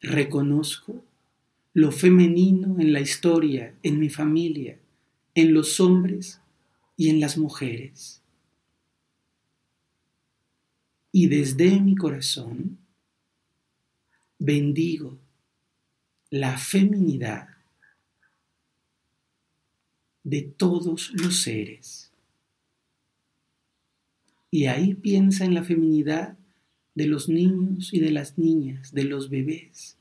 Reconozco 0.00 1.05
lo 1.72 1.90
femenino 1.90 2.79
en 2.79 2.92
la 2.92 3.00
historia, 3.00 3.74
en 3.83 3.98
mi 3.98 4.09
familia, 4.09 4.79
en 5.35 5.53
los 5.53 5.81
hombres 5.81 6.40
y 6.96 7.11
en 7.11 7.20
las 7.20 7.37
mujeres. 7.37 8.22
Y 11.12 11.28
desde 11.28 11.80
mi 11.80 11.94
corazón 11.94 12.78
bendigo 14.38 15.18
la 16.30 16.59
feminidad 16.59 17.48
de 20.24 20.42
todos 20.42 21.12
los 21.14 21.42
seres. 21.42 22.11
Y 24.50 24.66
ahí 24.66 24.94
piensa 24.94 25.44
en 25.44 25.54
la 25.54 25.62
feminidad 25.62 26.37
de 26.94 27.07
los 27.07 27.28
niños 27.28 27.92
y 27.92 28.00
de 28.00 28.11
las 28.11 28.38
niñas, 28.38 28.92
de 28.92 29.04
los 29.04 29.30
bebés, 29.30 29.96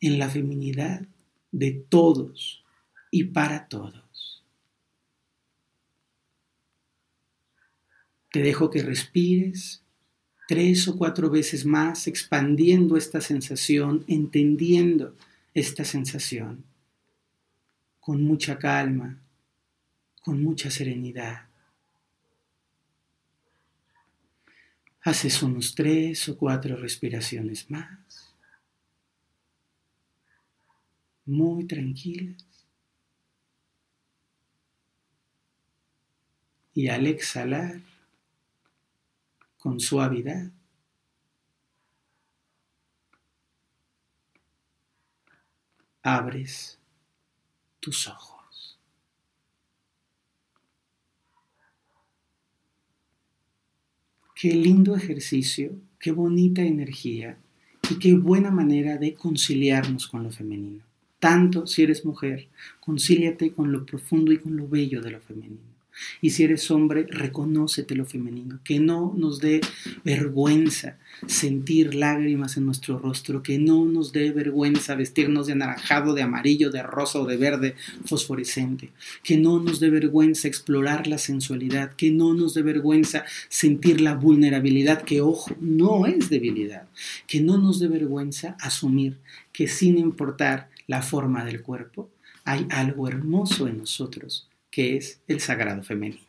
en 0.00 0.18
la 0.18 0.28
feminidad 0.28 1.06
de 1.52 1.72
todos 1.72 2.64
y 3.10 3.24
para 3.24 3.68
todos. 3.68 4.01
Te 8.32 8.42
dejo 8.42 8.70
que 8.70 8.82
respires 8.82 9.82
tres 10.48 10.88
o 10.88 10.96
cuatro 10.96 11.30
veces 11.30 11.64
más, 11.64 12.06
expandiendo 12.06 12.96
esta 12.96 13.20
sensación, 13.20 14.04
entendiendo 14.08 15.16
esta 15.54 15.84
sensación, 15.84 16.64
con 18.00 18.22
mucha 18.22 18.58
calma, 18.58 19.22
con 20.22 20.42
mucha 20.42 20.70
serenidad. 20.70 21.48
Haces 25.02 25.42
unos 25.42 25.74
tres 25.74 26.28
o 26.28 26.36
cuatro 26.36 26.76
respiraciones 26.76 27.70
más, 27.70 28.34
muy 31.26 31.66
tranquilas. 31.66 32.44
Y 36.74 36.88
al 36.88 37.06
exhalar, 37.06 37.80
con 39.62 39.78
suavidad. 39.78 40.50
Abres 46.02 46.80
tus 47.78 48.08
ojos. 48.08 48.80
Qué 54.34 54.52
lindo 54.52 54.96
ejercicio, 54.96 55.78
qué 56.00 56.10
bonita 56.10 56.62
energía 56.62 57.38
y 57.88 58.00
qué 58.00 58.16
buena 58.16 58.50
manera 58.50 58.96
de 58.96 59.14
conciliarnos 59.14 60.08
con 60.08 60.24
lo 60.24 60.32
femenino. 60.32 60.82
Tanto 61.20 61.68
si 61.68 61.84
eres 61.84 62.04
mujer, 62.04 62.48
concíliate 62.80 63.52
con 63.52 63.70
lo 63.70 63.86
profundo 63.86 64.32
y 64.32 64.38
con 64.38 64.56
lo 64.56 64.66
bello 64.66 65.00
de 65.00 65.12
lo 65.12 65.20
femenino. 65.20 65.71
Y 66.20 66.30
si 66.30 66.44
eres 66.44 66.70
hombre, 66.70 67.06
reconócete 67.08 67.94
lo 67.94 68.06
femenino, 68.06 68.60
que 68.64 68.80
no 68.80 69.14
nos 69.16 69.40
dé 69.40 69.60
vergüenza 70.04 70.96
sentir 71.26 71.94
lágrimas 71.94 72.56
en 72.56 72.64
nuestro 72.66 72.98
rostro, 72.98 73.42
que 73.42 73.58
no 73.58 73.84
nos 73.84 74.12
dé 74.12 74.32
vergüenza 74.32 74.94
vestirnos 74.94 75.46
de 75.46 75.52
anaranjado, 75.52 76.14
de 76.14 76.22
amarillo, 76.22 76.70
de 76.70 76.82
rosa 76.82 77.20
o 77.20 77.26
de 77.26 77.36
verde 77.36 77.74
fosforescente, 78.04 78.90
que 79.22 79.36
no 79.36 79.60
nos 79.60 79.80
dé 79.80 79.90
vergüenza 79.90 80.48
explorar 80.48 81.06
la 81.06 81.18
sensualidad, 81.18 81.94
que 81.94 82.10
no 82.10 82.34
nos 82.34 82.54
dé 82.54 82.62
vergüenza 82.62 83.24
sentir 83.48 84.00
la 84.00 84.14
vulnerabilidad, 84.14 85.02
que 85.02 85.20
ojo, 85.20 85.54
no 85.60 86.06
es 86.06 86.30
debilidad, 86.30 86.88
que 87.26 87.40
no 87.40 87.58
nos 87.58 87.80
dé 87.80 87.88
vergüenza 87.88 88.56
asumir 88.60 89.18
que 89.52 89.68
sin 89.68 89.98
importar 89.98 90.70
la 90.86 91.02
forma 91.02 91.44
del 91.44 91.62
cuerpo, 91.62 92.08
hay 92.44 92.66
algo 92.70 93.06
hermoso 93.06 93.68
en 93.68 93.78
nosotros 93.78 94.48
que 94.72 94.96
es 94.96 95.20
el 95.28 95.40
sagrado 95.40 95.84
femenino. 95.84 96.22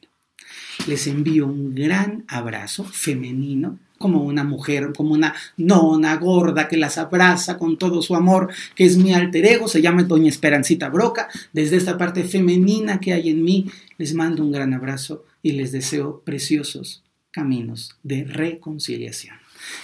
Les 0.86 1.08
envío 1.08 1.48
un 1.48 1.74
gran 1.74 2.26
abrazo 2.28 2.84
femenino, 2.84 3.80
como 3.98 4.24
una 4.24 4.44
mujer, 4.44 4.92
como 4.96 5.14
una 5.14 5.34
nona 5.56 6.18
gorda 6.18 6.68
que 6.68 6.76
las 6.76 6.98
abraza 6.98 7.58
con 7.58 7.78
todo 7.78 8.02
su 8.02 8.16
amor, 8.16 8.52
que 8.76 8.84
es 8.84 8.98
mi 8.98 9.14
alter 9.14 9.46
ego, 9.46 9.70
se 9.70 9.82
llama 9.82 10.04
Doña 10.04 10.30
Esperancita 10.30 10.90
Broca. 10.90 11.30
Desde 11.54 11.78
esta 11.78 11.98
parte 11.98 12.26
femenina 12.26 13.00
que 13.00 13.14
hay 13.14 13.30
en 13.30 13.44
mí, 13.44 13.72
les 13.98 14.14
mando 14.14 14.44
un 14.44 14.52
gran 14.52 14.74
abrazo 14.74 15.24
y 15.42 15.54
les 15.54 15.72
deseo 15.72 16.22
preciosos 16.26 17.02
caminos 17.32 17.96
de 18.04 18.26
reconciliación. 18.26 19.38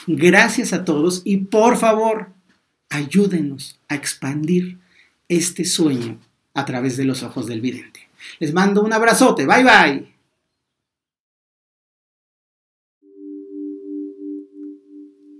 Gracias 0.05 0.73
a 0.73 0.83
todos 0.83 1.21
y 1.23 1.37
por 1.37 1.77
favor, 1.77 2.33
ayúdenos 2.89 3.79
a 3.87 3.95
expandir 3.95 4.79
este 5.29 5.63
sueño 5.63 6.19
a 6.53 6.65
través 6.65 6.97
de 6.97 7.05
los 7.05 7.23
ojos 7.23 7.47
del 7.47 7.61
vidente. 7.61 8.08
Les 8.39 8.53
mando 8.53 8.83
un 8.83 8.93
abrazote. 8.93 9.45
Bye 9.45 9.63
bye. 9.63 10.15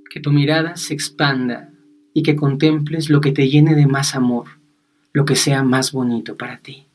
Que 0.10 0.20
tu 0.20 0.32
mirada 0.32 0.76
se 0.76 0.94
expanda 0.94 1.72
y 2.14 2.24
que 2.24 2.36
contemples 2.36 3.10
lo 3.10 3.22
que 3.22 3.32
te 3.32 3.48
llene 3.48 3.76
de 3.76 3.86
más 3.86 4.16
amor, 4.16 4.48
lo 5.14 5.26
que 5.26 5.36
sea 5.36 5.64
más 5.64 5.92
bonito 5.92 6.36
para 6.36 6.58
ti. 6.60 6.89